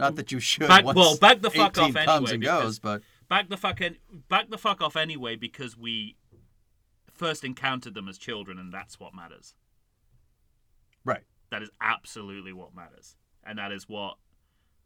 [0.00, 0.68] Not that you should.
[0.68, 3.98] Back- well, back the fuck 18 off anyway, and goes, but Back the fuck en-
[4.28, 6.16] back the fuck off anyway because we
[7.12, 9.54] first encountered them as children, and that's what matters.
[11.04, 11.22] right.
[11.50, 13.16] That is absolutely what matters.
[13.44, 14.18] And that is what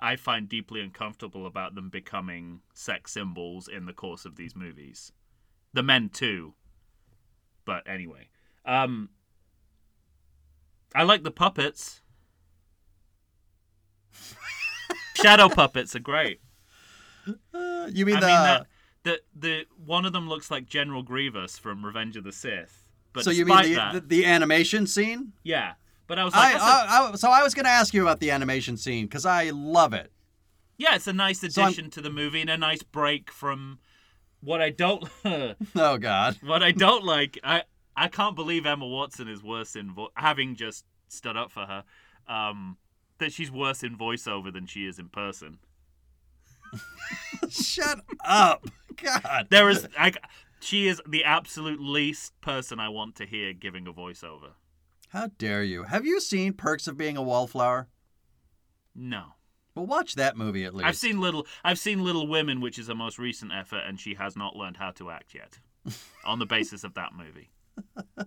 [0.00, 5.12] I find deeply uncomfortable about them becoming sex symbols in the course of these movies.
[5.74, 6.54] The men too.
[7.66, 8.28] But anyway.
[8.64, 9.10] Um
[10.94, 12.00] I like the puppets.
[15.14, 16.40] Shadow puppets are great.
[17.54, 18.66] Uh, you mean I the mean that
[19.04, 22.88] the the one of them looks like General Grievous from Revenge of the Sith.
[23.12, 25.32] But so you mean the, that, the the animation scene?
[25.42, 25.74] yeah.
[26.06, 27.94] But I was like, I, that's a- I, I so I was going to ask
[27.94, 30.12] you about the animation scene because I love it.
[30.76, 33.78] yeah, it's a nice So addition to the movie and a nice break from
[34.42, 35.08] what I don't.
[35.74, 36.36] Oh God.
[36.42, 37.62] what I don't like, I
[37.96, 41.84] I can't believe Emma Watson is worse in vo- having just stood up for her.
[42.28, 42.76] Um,
[43.18, 45.58] that she's worse in voiceover than she is in person.
[47.48, 48.66] Shut up.
[48.96, 49.48] God.
[49.50, 50.12] There is, I,
[50.60, 54.52] she is the absolute least person I want to hear giving a voiceover.
[55.08, 55.84] How dare you?
[55.84, 57.88] Have you seen Perks of Being a Wallflower?
[58.96, 59.34] No,
[59.74, 60.86] Well, watch that movie at least.
[60.86, 64.14] I've seen little, I've seen Little Women, which is a most recent effort, and she
[64.14, 65.58] has not learned how to act yet,
[66.24, 67.50] on the basis of that movie.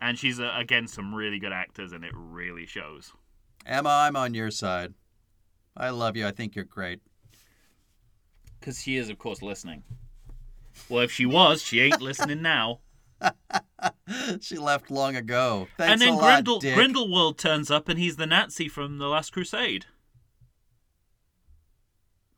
[0.00, 3.12] And she's uh, against some really good actors, and it really shows.
[3.64, 4.94] Emma, I'm on your side.
[5.76, 6.26] I love you.
[6.26, 7.00] I think you're great.
[8.60, 9.82] Because she is, of course, listening.
[10.88, 12.80] Well, if she was, she ain't listening now.
[14.40, 15.68] she left long ago.
[15.76, 16.74] Thanks and then lot, Grindel, Dick.
[16.74, 19.86] Grindelwald turns up, and he's the Nazi from the Last Crusade.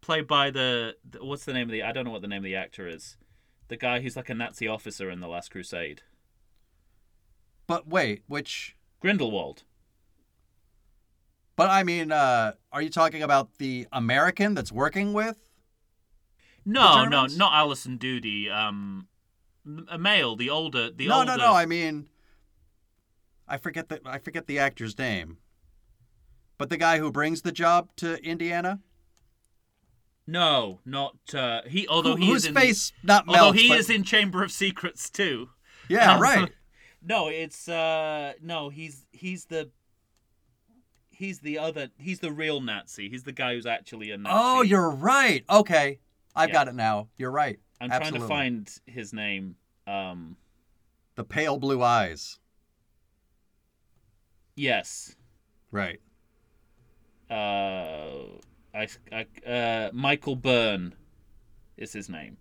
[0.01, 1.83] Played by the, the what's the name of the?
[1.83, 3.17] I don't know what the name of the actor is.
[3.69, 6.03] The guy who's like a Nazi officer in the Last Crusade.
[7.69, 8.75] But wait, which?
[9.01, 9.63] Grindelwald.
[11.55, 15.37] But I mean, uh, are you talking about the American that's working with?
[16.65, 18.51] No, no, not Alison Doody.
[18.51, 19.07] Um,
[19.89, 21.27] a male, the older, the no, older.
[21.33, 21.45] no, no.
[21.47, 21.55] No.
[21.55, 22.09] I mean,
[23.47, 25.39] I forget the I forget the actor's name.
[26.59, 28.81] But the guy who brings the job to Indiana,
[30.27, 31.87] no, not uh, he.
[31.89, 34.51] Although who, he whose is in, face not although he but- is in Chamber of
[34.53, 35.51] Secrets too.
[35.89, 36.53] yeah, Um, right.
[37.03, 39.71] No, it's uh no, he's he's the
[41.11, 43.09] he's the other he's the real Nazi.
[43.09, 44.37] He's the guy who's actually a Nazi.
[44.39, 45.45] Oh, you're right.
[45.49, 46.01] Okay,
[46.35, 46.53] I've Yeah.
[46.55, 47.09] got it now.
[47.17, 47.59] You're right.
[47.81, 48.27] I'm absolutely.
[48.29, 49.57] trying to find his name.
[49.87, 50.37] Um
[51.15, 52.39] The pale blue eyes.
[54.57, 55.15] yes.
[55.71, 56.01] Right.
[57.31, 58.39] Uh
[58.75, 60.95] I, I uh Michael Byrne
[61.77, 62.39] is his name.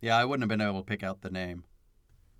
[0.00, 1.64] Yeah, I wouldn't have been able to pick out the name.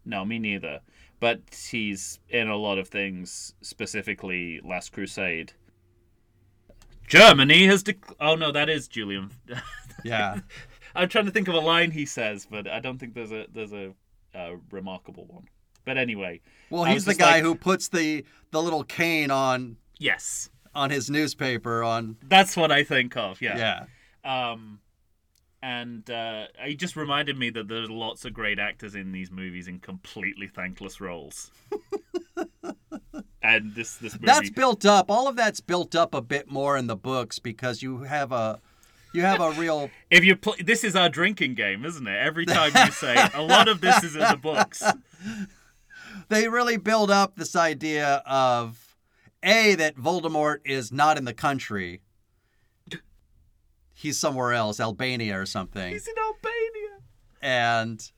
[0.04, 0.80] No, me neither.
[1.20, 1.40] But
[1.70, 5.52] he's in a lot of things, specifically Last Crusade.
[7.08, 9.30] Germany has dec- Oh no, that is Julian.
[10.04, 10.38] Yeah.
[10.94, 13.46] I'm trying to think of a line he says, but I don't think there's a
[13.52, 13.92] there's a
[14.32, 15.48] uh, remarkable one.
[15.84, 16.40] But anyway,
[16.70, 21.10] Well, he's the guy like- who puts the the little cane on yes, on his
[21.10, 22.16] newspaper on.
[22.28, 23.42] that's what I think of.
[23.42, 23.84] Yeah.
[24.24, 24.50] Yeah.
[24.52, 24.78] Um,
[25.62, 29.66] and uh, it just reminded me that there's lots of great actors in these movies
[29.66, 31.50] in completely thankless roles.
[33.42, 35.10] and this this movie, That's built up.
[35.10, 38.60] All of that's built up a bit more in the books because you have a
[39.12, 42.18] you have a real if you play, this is our drinking game, isn't it?
[42.18, 44.82] Every time you say a lot of this is in the books.
[46.28, 48.96] they really build up this idea of
[49.42, 52.00] a that Voldemort is not in the country.
[54.00, 55.92] He's somewhere else, Albania or something.
[55.92, 56.98] He's in Albania.
[57.42, 58.12] and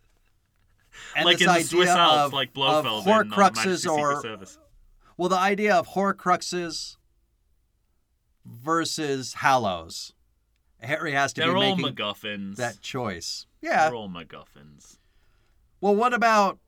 [1.16, 3.86] and like this in the idea Swiss Alps, of, like of Blofeld in uh, Majesty's
[3.86, 4.58] Horcruxes or Service.
[5.16, 6.96] well, the idea of Horcruxes
[8.44, 10.12] versus Hallows.
[10.80, 12.56] Harry has to They're be all making MacGuffins.
[12.56, 13.46] that choice.
[13.60, 13.86] Yeah.
[13.88, 14.98] They're all MacGuffins.
[15.80, 16.58] Well, what about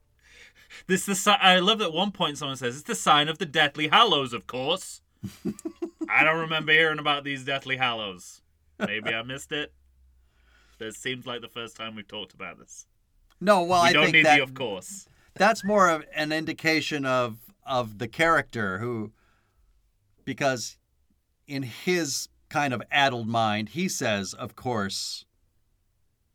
[0.87, 3.39] This the si- I love that at one point someone says it's the sign of
[3.39, 5.01] the Deathly Hallows, of course.
[6.09, 8.41] I don't remember hearing about these Deathly Hallows.
[8.87, 9.73] Maybe I missed it.
[10.79, 12.87] This seems like the first time we've talked about this.
[13.41, 13.63] no?
[13.63, 15.07] Well, we I don't think need that the of course.
[15.35, 19.13] that's more of an indication of of the character who,
[20.25, 20.77] because
[21.47, 25.25] in his kind of addled mind, he says, of course,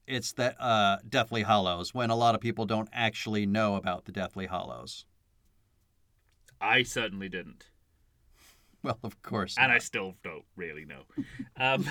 [0.08, 4.12] it's the uh, Deathly Hallows when a lot of people don't actually know about the
[4.14, 5.06] Deathly Hallows.
[6.62, 7.66] I certainly didn't,
[8.88, 9.56] Well, of course.
[9.60, 11.02] and I still don't really know.
[11.58, 11.86] Um,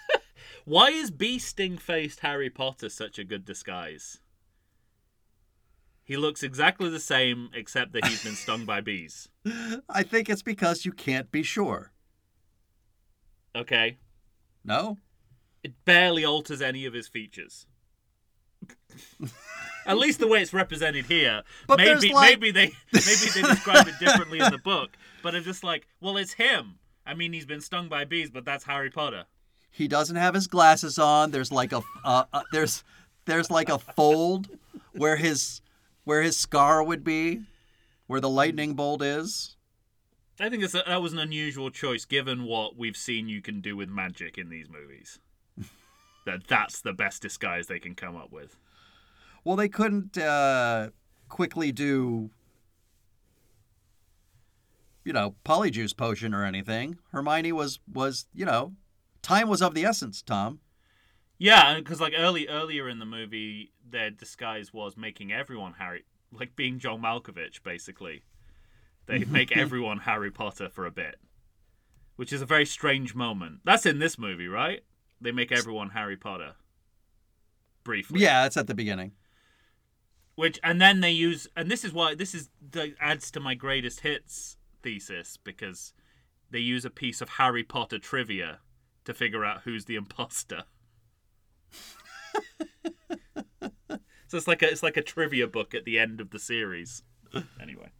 [0.66, 4.20] why is bee sting faced Harry Potter such a good disguise?
[6.04, 9.30] He looks exactly the same, except that he's been stung by bees.
[9.88, 11.90] I think it's because you can't be sure.
[13.56, 13.96] Okay,
[14.62, 14.98] No.
[15.64, 17.66] it barely alters any of his features.
[19.86, 21.42] At least the way it's represented here.
[21.66, 24.90] But maybe like- maybe they maybe they describe it differently in the book.
[25.26, 26.78] But I'm just like, well, it's him.
[27.04, 29.24] I mean, he's been stung by bees, but that's Harry Potter.
[29.72, 31.32] He doesn't have his glasses on.
[31.32, 32.84] There's like a uh, uh, there's
[33.24, 34.48] there's like a fold
[34.92, 35.62] where his
[36.04, 37.40] where his scar would be,
[38.06, 39.56] where the lightning bolt is.
[40.38, 43.60] I think it's a, that was an unusual choice given what we've seen you can
[43.60, 45.18] do with magic in these movies.
[46.24, 48.56] that that's the best disguise they can come up with.
[49.42, 50.90] Well, they couldn't uh,
[51.28, 52.30] quickly do,
[55.06, 56.98] you know, polyjuice potion or anything.
[57.12, 58.72] Hermione was was you know,
[59.22, 60.20] time was of the essence.
[60.20, 60.58] Tom.
[61.38, 66.56] Yeah, because like early earlier in the movie, their disguise was making everyone Harry, like
[66.56, 68.24] being John Malkovich, basically.
[69.06, 71.20] They make everyone Harry Potter for a bit,
[72.16, 73.60] which is a very strange moment.
[73.64, 74.82] That's in this movie, right?
[75.20, 76.54] They make everyone Harry Potter.
[77.84, 78.20] Briefly.
[78.20, 79.12] Yeah, it's at the beginning.
[80.34, 83.54] Which and then they use and this is why this is that adds to my
[83.54, 85.92] greatest hits thesis because
[86.50, 88.60] they use a piece of Harry Potter trivia
[89.04, 90.64] to figure out who's the imposter.
[94.28, 97.02] so it's like a it's like a trivia book at the end of the series.
[97.60, 97.90] Anyway.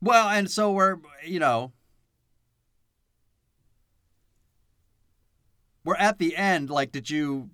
[0.00, 1.72] Well, and so we're you know
[5.84, 6.70] we're at the end.
[6.70, 7.50] Like, did you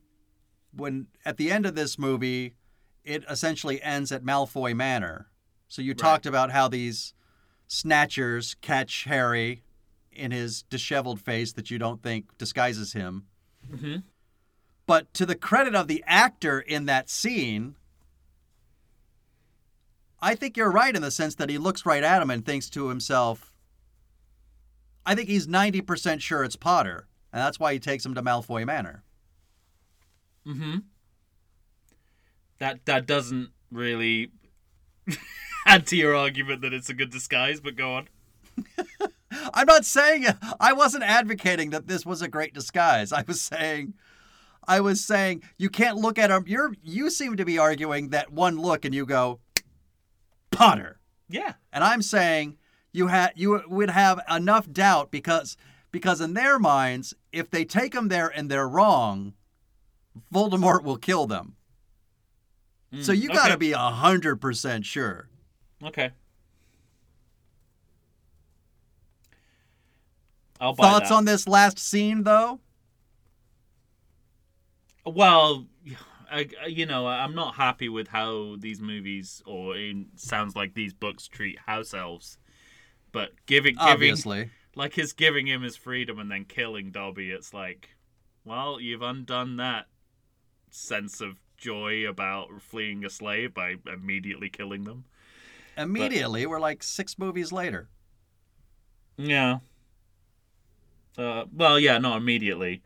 [0.74, 2.54] when at the end of this movie,
[3.04, 5.29] it essentially ends at Malfoy Manor.
[5.70, 5.98] So you Right.
[5.98, 7.14] talked about how these
[7.68, 9.62] snatchers catch Harry
[10.12, 13.26] in his disheveled face that you don't think disguises him.
[13.70, 13.98] Mm-hmm.
[14.84, 17.76] But to the credit of the actor in that scene,
[20.20, 22.68] I think you're right in the sense that he looks right at him and thinks
[22.70, 23.52] to himself,
[25.06, 27.06] I think he's 90% sure it's Potter.
[27.32, 29.04] And that's why he takes him to Malfoy Manor.
[30.44, 30.78] Mm hmm.
[32.58, 34.32] That that doesn't really
[35.66, 38.08] add to your argument that it's a good disguise, but go on.
[39.54, 40.26] I'm not saying
[40.58, 43.12] I wasn't advocating that this was a great disguise.
[43.12, 43.94] I was saying
[44.66, 46.44] I was saying you can't look at him.
[46.46, 49.40] You're you seem to be arguing that one look and you go
[50.50, 51.00] Potter.
[51.28, 51.54] Yeah.
[51.72, 52.58] And I'm saying
[52.92, 55.56] you had you would have enough doubt because
[55.92, 59.34] because in their minds, if they take him there and they're wrong,
[60.32, 61.56] Voldemort will kill them.
[63.00, 63.56] so hmm, you got to okay.
[63.56, 65.29] be a hundred percent sure.
[65.84, 66.10] Okay.
[70.60, 71.14] I'll Thoughts that.
[71.14, 72.60] on this last scene, though?
[75.04, 75.66] Well,
[76.30, 80.74] I, I- you know, I'm not happy with how these movies, or it sounds like
[80.74, 82.38] these books, treat house elves.
[83.12, 84.50] But giving, giving, Obviously.
[84.76, 87.90] like his giving him his freedom and then killing Dobby, it's like,
[88.44, 89.86] well, you've undone that
[90.70, 95.04] sense of joy about fleeing a slave by immediately killing them.
[95.76, 97.88] Immediately, we're like six movies later.
[99.16, 99.58] Yeah.
[101.18, 102.82] Uh, well, yeah, not immediately,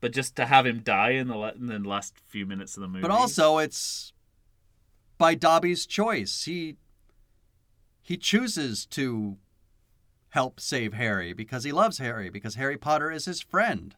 [0.00, 2.80] but just to have him die in the la- in the last few minutes of
[2.80, 3.02] the movie.
[3.02, 4.12] But also, it's
[5.18, 6.44] by Dobby's choice.
[6.44, 6.76] He
[8.02, 9.36] he chooses to
[10.30, 13.94] help save Harry because he loves Harry because Harry Potter is his friend.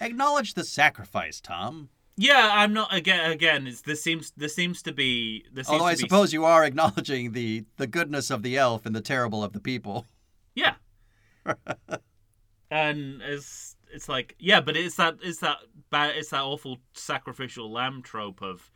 [0.00, 1.90] Acknowledge the sacrifice, Tom.
[2.20, 3.30] Yeah, I'm not again.
[3.30, 5.46] Again, it's, this seems this seems to be.
[5.54, 8.84] This seems Although I be- suppose you are acknowledging the the goodness of the elf
[8.84, 10.06] and the terrible of the people.
[10.54, 10.74] Yeah.
[12.70, 15.56] and it's it's like yeah, but it's that it's that
[15.88, 18.70] bad it's that awful sacrificial lamb trope of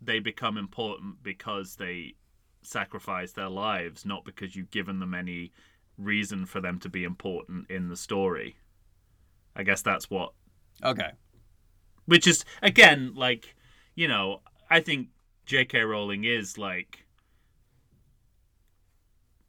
[0.00, 2.14] they become important because they
[2.62, 5.52] sacrifice their lives, not because you've given them any
[5.98, 8.56] reason for them to be important in the story.
[9.54, 10.32] I guess that's what
[10.82, 11.10] Okay.
[12.06, 13.54] Which is again like
[13.94, 14.40] you know
[14.70, 15.08] i think
[15.46, 17.04] jk rowling is like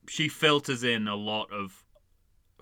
[0.08, 1.84] she filters in a lot of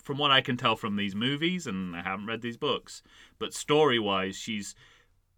[0.01, 3.01] from what i can tell from these movies and i haven't read these books
[3.39, 4.75] but story wise she's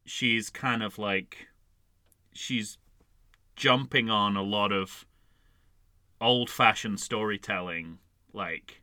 [0.05, 1.47] she's kind of like
[2.33, 2.77] she's
[3.55, 5.05] jumping on a lot of
[6.21, 7.97] old fashioned storytelling
[8.33, 8.81] like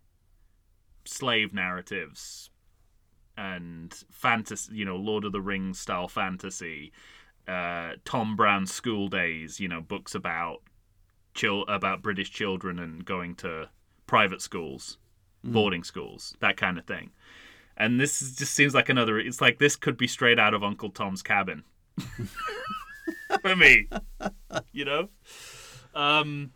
[1.05, 2.51] slave narratives
[3.37, 6.93] and fantasy, you know, Lord of the Rings style fantasy,
[7.49, 10.63] uh, Tom Brown's School Days, you know, books about
[11.35, 13.69] chil- about British children and going to
[14.07, 14.99] private schools,
[15.43, 17.11] boarding schools, that kind of thing.
[17.77, 19.19] And this is, just seems like another.
[19.19, 21.65] It's like this could be straight out of Uncle Tom's Cabin
[23.43, 23.89] for me,
[24.73, 25.09] you know.
[25.95, 26.53] Um,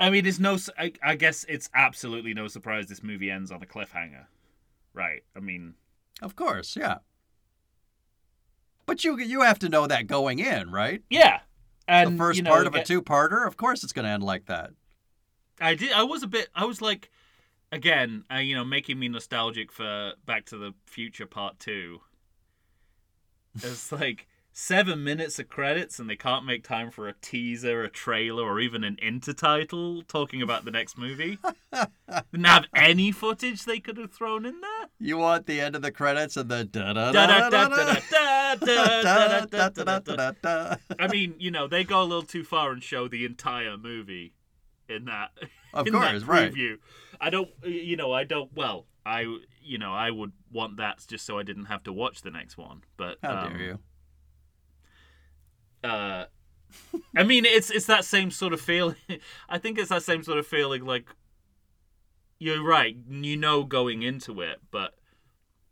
[0.00, 0.58] I mean, it's no.
[0.78, 4.26] I, I guess it's absolutely no surprise this movie ends on a cliffhanger,
[4.92, 5.22] right?
[5.36, 5.74] I mean,
[6.20, 6.98] Of course, yeah.
[8.86, 11.02] But you you have to know that going in, right?
[11.10, 11.40] yeah.
[11.86, 14.22] And the first you know, part of a two-parter, of course it's going to end
[14.22, 14.70] like that.
[15.60, 15.92] I did.
[15.92, 16.48] I was a bit.
[16.54, 17.10] I was like,
[17.70, 22.00] again, uh, you know, making me nostalgic for Back to the Future Part Two.
[23.56, 24.26] It's like
[24.56, 28.60] seven minutes of credits and they can't make time for a teaser, a trailer, or
[28.60, 31.38] even an intertitle talking about the next movie.
[32.32, 34.88] Didn't have any footage they could have thrown in there.
[35.00, 39.44] You want the end of the credits and the da da da da da da
[39.44, 40.76] da da da da da.
[40.98, 44.32] I mean, you know, they go a little too far and show the entire movie
[44.88, 45.32] in that.
[45.74, 46.54] Of in course, that right.
[47.20, 48.54] I don't, you know, I don't.
[48.54, 49.22] Well, I,
[49.60, 52.56] you know, I would want that just so I didn't have to watch the next
[52.56, 52.82] one.
[52.96, 53.78] But how um, dare you?
[55.84, 56.24] Uh
[57.16, 58.96] I mean it's it's that same sort of feeling
[59.48, 61.06] I think it's that same sort of feeling like
[62.38, 64.94] you're right, you know going into it, but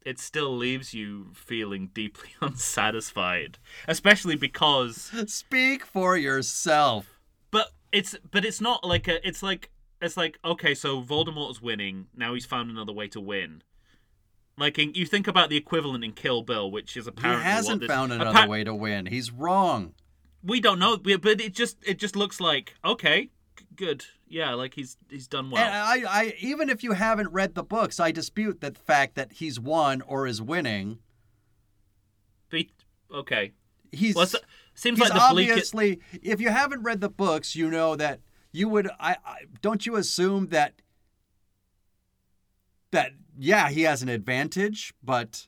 [0.07, 3.59] it still leaves you feeling deeply unsatisfied.
[3.89, 7.19] Especially because Speak for yourself.
[7.51, 12.07] but it's but it's not like a it's like it's like okay, so Voldemort's winning,
[12.17, 13.63] now he's found another way to win.
[14.59, 17.81] Like in, you think about the equivalent in Kill Bill, which is apparently what hasn't
[17.81, 19.07] this- found another appa- way to win.
[19.07, 19.95] He's wrong.
[20.43, 23.31] We don't know but it just it just looks like okay
[23.77, 27.55] good yeah like he's he's done well And I, I, even if you haven't read
[27.55, 30.99] the books, I dispute the fact that he's won or is winning.
[32.51, 32.71] But he-
[33.13, 33.53] okay
[33.93, 34.27] He's well
[34.75, 36.01] seems he's like obviously.
[36.23, 38.21] If you haven't read the books, you know that
[38.51, 38.89] you would.
[38.99, 40.81] I, I don't you assume that
[42.91, 45.47] that yeah he has an advantage, but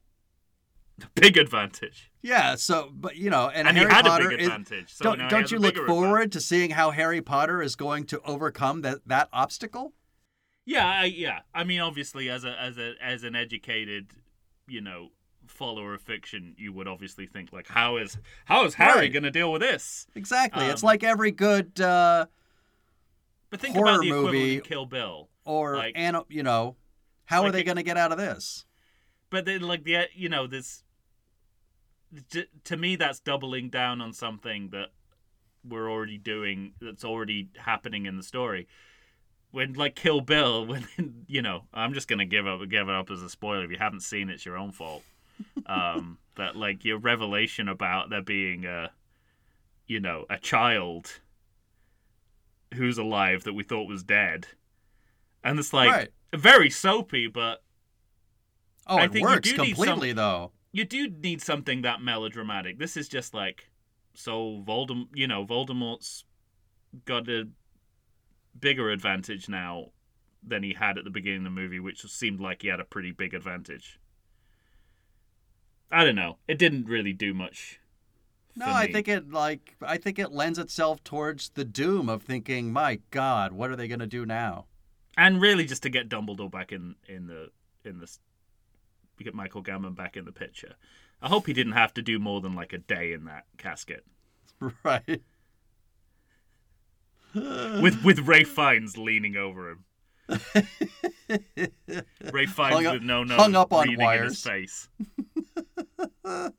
[1.15, 2.55] big advantage yeah.
[2.57, 4.91] So, but you know, and, and, Harry he had Potter a big is.
[4.91, 6.33] so Don't, don't you look forward advantage.
[6.33, 9.93] to seeing how Harry Potter is going to overcome that that obstacle?
[10.67, 14.13] yeah I, yeah i mean obviously as a as a as an educated
[14.67, 15.11] you know
[15.47, 18.17] follower of fiction you would obviously think like how is
[18.47, 19.13] how is harry Right.
[19.13, 20.65] gonna deal with this Exactly.
[20.65, 22.25] it's Um, like every good uh,
[23.51, 25.99] but think Horror about the equivalent movie- kill bill or Like-
[26.31, 26.77] you know,
[27.27, 28.65] how are they going to get out of this?
[29.29, 30.83] but then like the you know this
[32.65, 34.89] to, me that's doubling down on something that
[35.69, 38.67] we're already doing that's already happening in the story
[39.51, 40.87] when like kill bill when
[41.27, 43.79] you know i'm just gonna give up give it up as a spoiler if you
[43.79, 45.03] haven't seen it it's your own fault
[45.67, 48.91] um but like your revelation about there being a
[49.87, 51.21] you know a child
[52.75, 54.47] who's alive that we thought was dead
[55.43, 56.09] and it's like Right.
[56.35, 57.63] very soapy but
[58.87, 60.51] Oh, I it works do some- completely though.
[60.75, 62.81] You do need something that melodramatic.
[62.81, 63.71] This is just like
[64.13, 66.25] so Voldemort, you know, Voldemort's
[67.05, 67.49] got a
[68.59, 69.93] bigger advantage now
[70.43, 72.85] than he had at the beginning of the movie, which seemed like he had a
[72.85, 74.01] pretty big advantage.
[75.93, 76.39] I don't know.
[76.49, 77.79] It didn't really do much.
[78.57, 82.73] No, I think it like I think it lends itself towards the doom of thinking,
[82.73, 84.67] "My God, what are they going to do now?"
[85.17, 87.51] and really just to get Dumbledore back in in the
[87.85, 88.09] in the
[89.23, 90.75] get Michael Gambon back in the picture.
[91.23, 94.05] I hope he didn't have to do more than like a day in that casket.
[94.83, 95.21] Right.
[97.35, 99.85] with with Ralph Fiennes leaning over him.
[100.29, 100.41] Ralph
[102.33, 104.33] Fiennes Hung up- with no nose hung up on breathing in wires.
[104.33, 104.89] his face.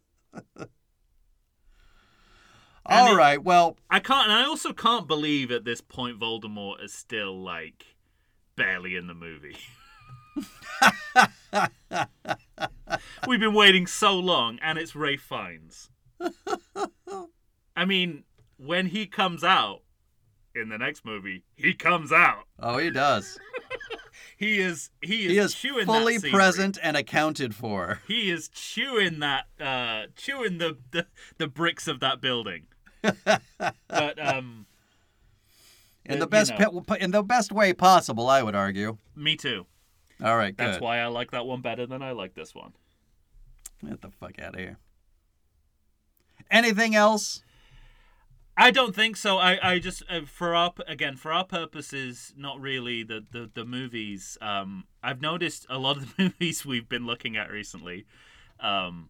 [2.85, 3.41] All it- right.
[3.43, 7.85] Well, I can't, and I also can't believe at this point Voldemort is still like
[8.55, 9.55] barely in the movie.
[13.27, 15.89] We've been waiting so long, and it's Ralph Fiennes.
[17.75, 18.23] I mean,
[18.57, 19.81] when he comes out
[20.53, 22.45] in the next movie, he comes out.
[22.59, 23.37] oh, he does.
[24.37, 28.01] He is he is, He is chewing fully present and accounted for.
[28.05, 31.07] He is chewing that, uh, chewing the, the
[31.37, 32.63] the bricks of that building.
[33.01, 34.65] but um,
[36.05, 36.81] In the you best know.
[36.81, 38.97] pe- in the best way possible, I would argue.
[39.15, 39.67] me too.
[40.23, 40.83] All right, That's good.
[40.83, 42.73] why I like that one better than I like this one.
[43.85, 44.77] Get the fuck out of here.
[46.49, 47.43] Anything else?
[48.57, 49.37] I don't think so.
[49.37, 53.65] I, I just uh, for our again for our purposes, not really the the, the
[53.65, 54.37] movies.
[54.41, 58.05] Um, I've noticed a lot of the movies we've been looking at recently.
[58.61, 59.09] Um,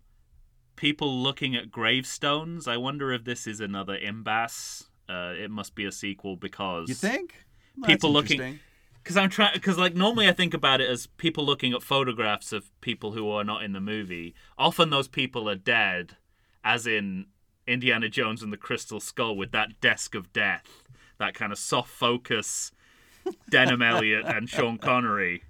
[0.76, 2.68] people looking at gravestones.
[2.68, 4.86] I wonder if this is another Imbass.
[5.08, 7.36] Uh, it must be a sequel because You think?
[7.78, 8.60] Well, People looking- interesting.
[9.06, 12.52] Because I'm trying because like normally I think about it as people looking at photographs
[12.52, 14.34] of people who are not in the movie.
[14.58, 16.18] Often those people are dead,
[16.64, 17.28] as in
[17.68, 20.82] Indiana Jones and the Crystal Skull with that desk of death,
[21.20, 22.72] that kind of soft focus,
[23.52, 25.44] Denholm Elliott and Sean Connery,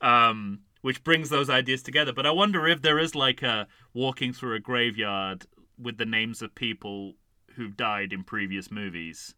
[0.00, 2.12] um, which brings those ideas together.
[2.12, 5.46] But I wonder if there is like a walking through a graveyard
[5.76, 7.14] with the names of people
[7.56, 9.34] who've died in previous movies.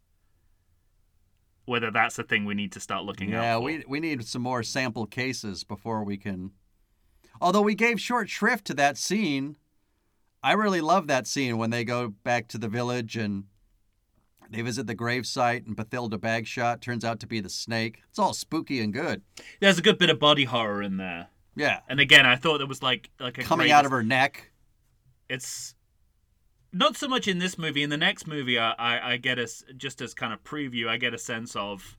[1.66, 3.42] Whether that's a thing we need to start looking at.
[3.42, 6.52] Yeah, we we need some more sample cases before we can.
[7.40, 9.56] Although we gave short shrift to that scene
[10.42, 13.44] I really love that scene when they go back to the village and
[14.48, 18.00] they visit the gravesite and Bathilda Bagshot turns out to be the snake.
[18.08, 19.22] It's all spooky and good.
[19.60, 21.28] There's a good bit of body horror in there.
[21.56, 21.80] Yeah.
[21.88, 24.50] And again, I thought there was like like a Coming out of her neck.
[25.28, 25.74] It's
[26.72, 27.82] not so much in this movie.
[27.82, 30.88] In the next movie, I I, I get a just as kind of preview.
[30.88, 31.96] I get a sense of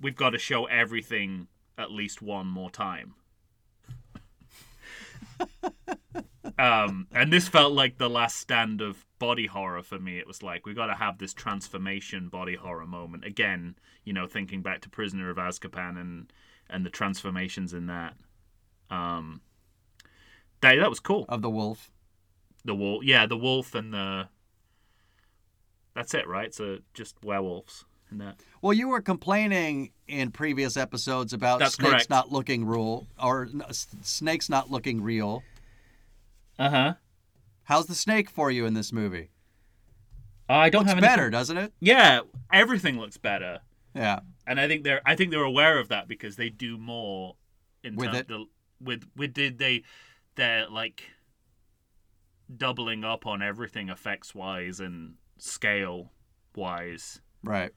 [0.00, 1.48] we've got to show everything
[1.78, 3.14] at least one more time.
[6.58, 10.18] um, and this felt like the last stand of body horror for me.
[10.18, 13.76] It was like we got to have this transformation body horror moment again.
[14.04, 16.32] You know, thinking back to Prisoner of Azkaban and
[16.68, 18.14] and the transformations in that.
[18.90, 19.40] Um,
[20.60, 21.90] that that was cool Of the wolf.
[22.64, 24.28] The wolf yeah the wolf and the
[25.94, 31.32] that's it right so just werewolves in that Well, you were complaining in previous episodes
[31.32, 32.10] about That's snakes correct.
[32.10, 33.48] not looking real, or
[34.02, 35.42] snakes not looking real.
[36.58, 36.94] uh-huh
[37.64, 39.30] How's the snake for you in this movie?
[40.48, 41.72] i don't Looks have any better, doesn't it?
[41.80, 42.20] yeah
[42.52, 43.60] everything looks better
[43.94, 44.20] Yeah.
[44.46, 47.36] and i think they're i think they're aware of that because they do more
[47.82, 48.28] in With terms it?
[48.28, 48.44] The,
[48.80, 49.84] with with did they
[50.34, 51.02] they're like
[52.56, 56.12] doubling up on everything effects wise and scale
[56.54, 57.70] wise Right.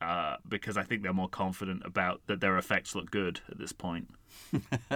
[0.00, 3.72] uh, because I think they're more confident about that their effects look good at this
[3.72, 4.08] point.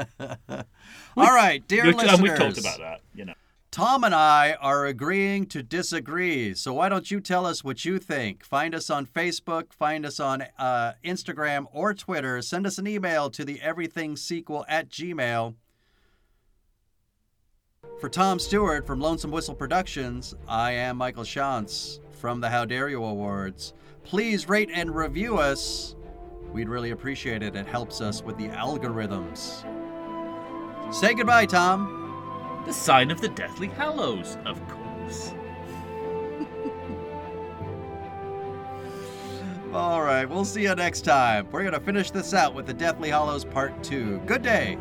[1.16, 2.12] All right, dear listeners.
[2.14, 3.34] and we've talked about that, you know.
[3.70, 6.52] Tom and I are agreeing to disagree.
[6.54, 8.44] So why don't you tell us what you think?
[8.44, 12.42] Find us on Facebook, find us on uh, Instagram or Twitter.
[12.42, 15.54] Send us an email to the everything sequel at gmail.
[18.01, 22.89] For Tom Stewart from Lonesome Whistle Productions, I am Michael Shantz from the How Dare
[22.89, 23.74] You Awards.
[24.02, 25.94] Please rate and review us.
[26.52, 27.55] We'd really appreciate it.
[27.55, 29.62] It helps us with the algorithms.
[30.93, 32.62] Say goodbye, Tom.
[32.66, 35.32] The sign of the Deathly Hallows, of course.
[39.73, 41.47] All right, we'll see you next time.
[41.52, 44.23] We're going to finish this out with the Deathly Hallows Part 2.
[44.27, 44.77] Good day.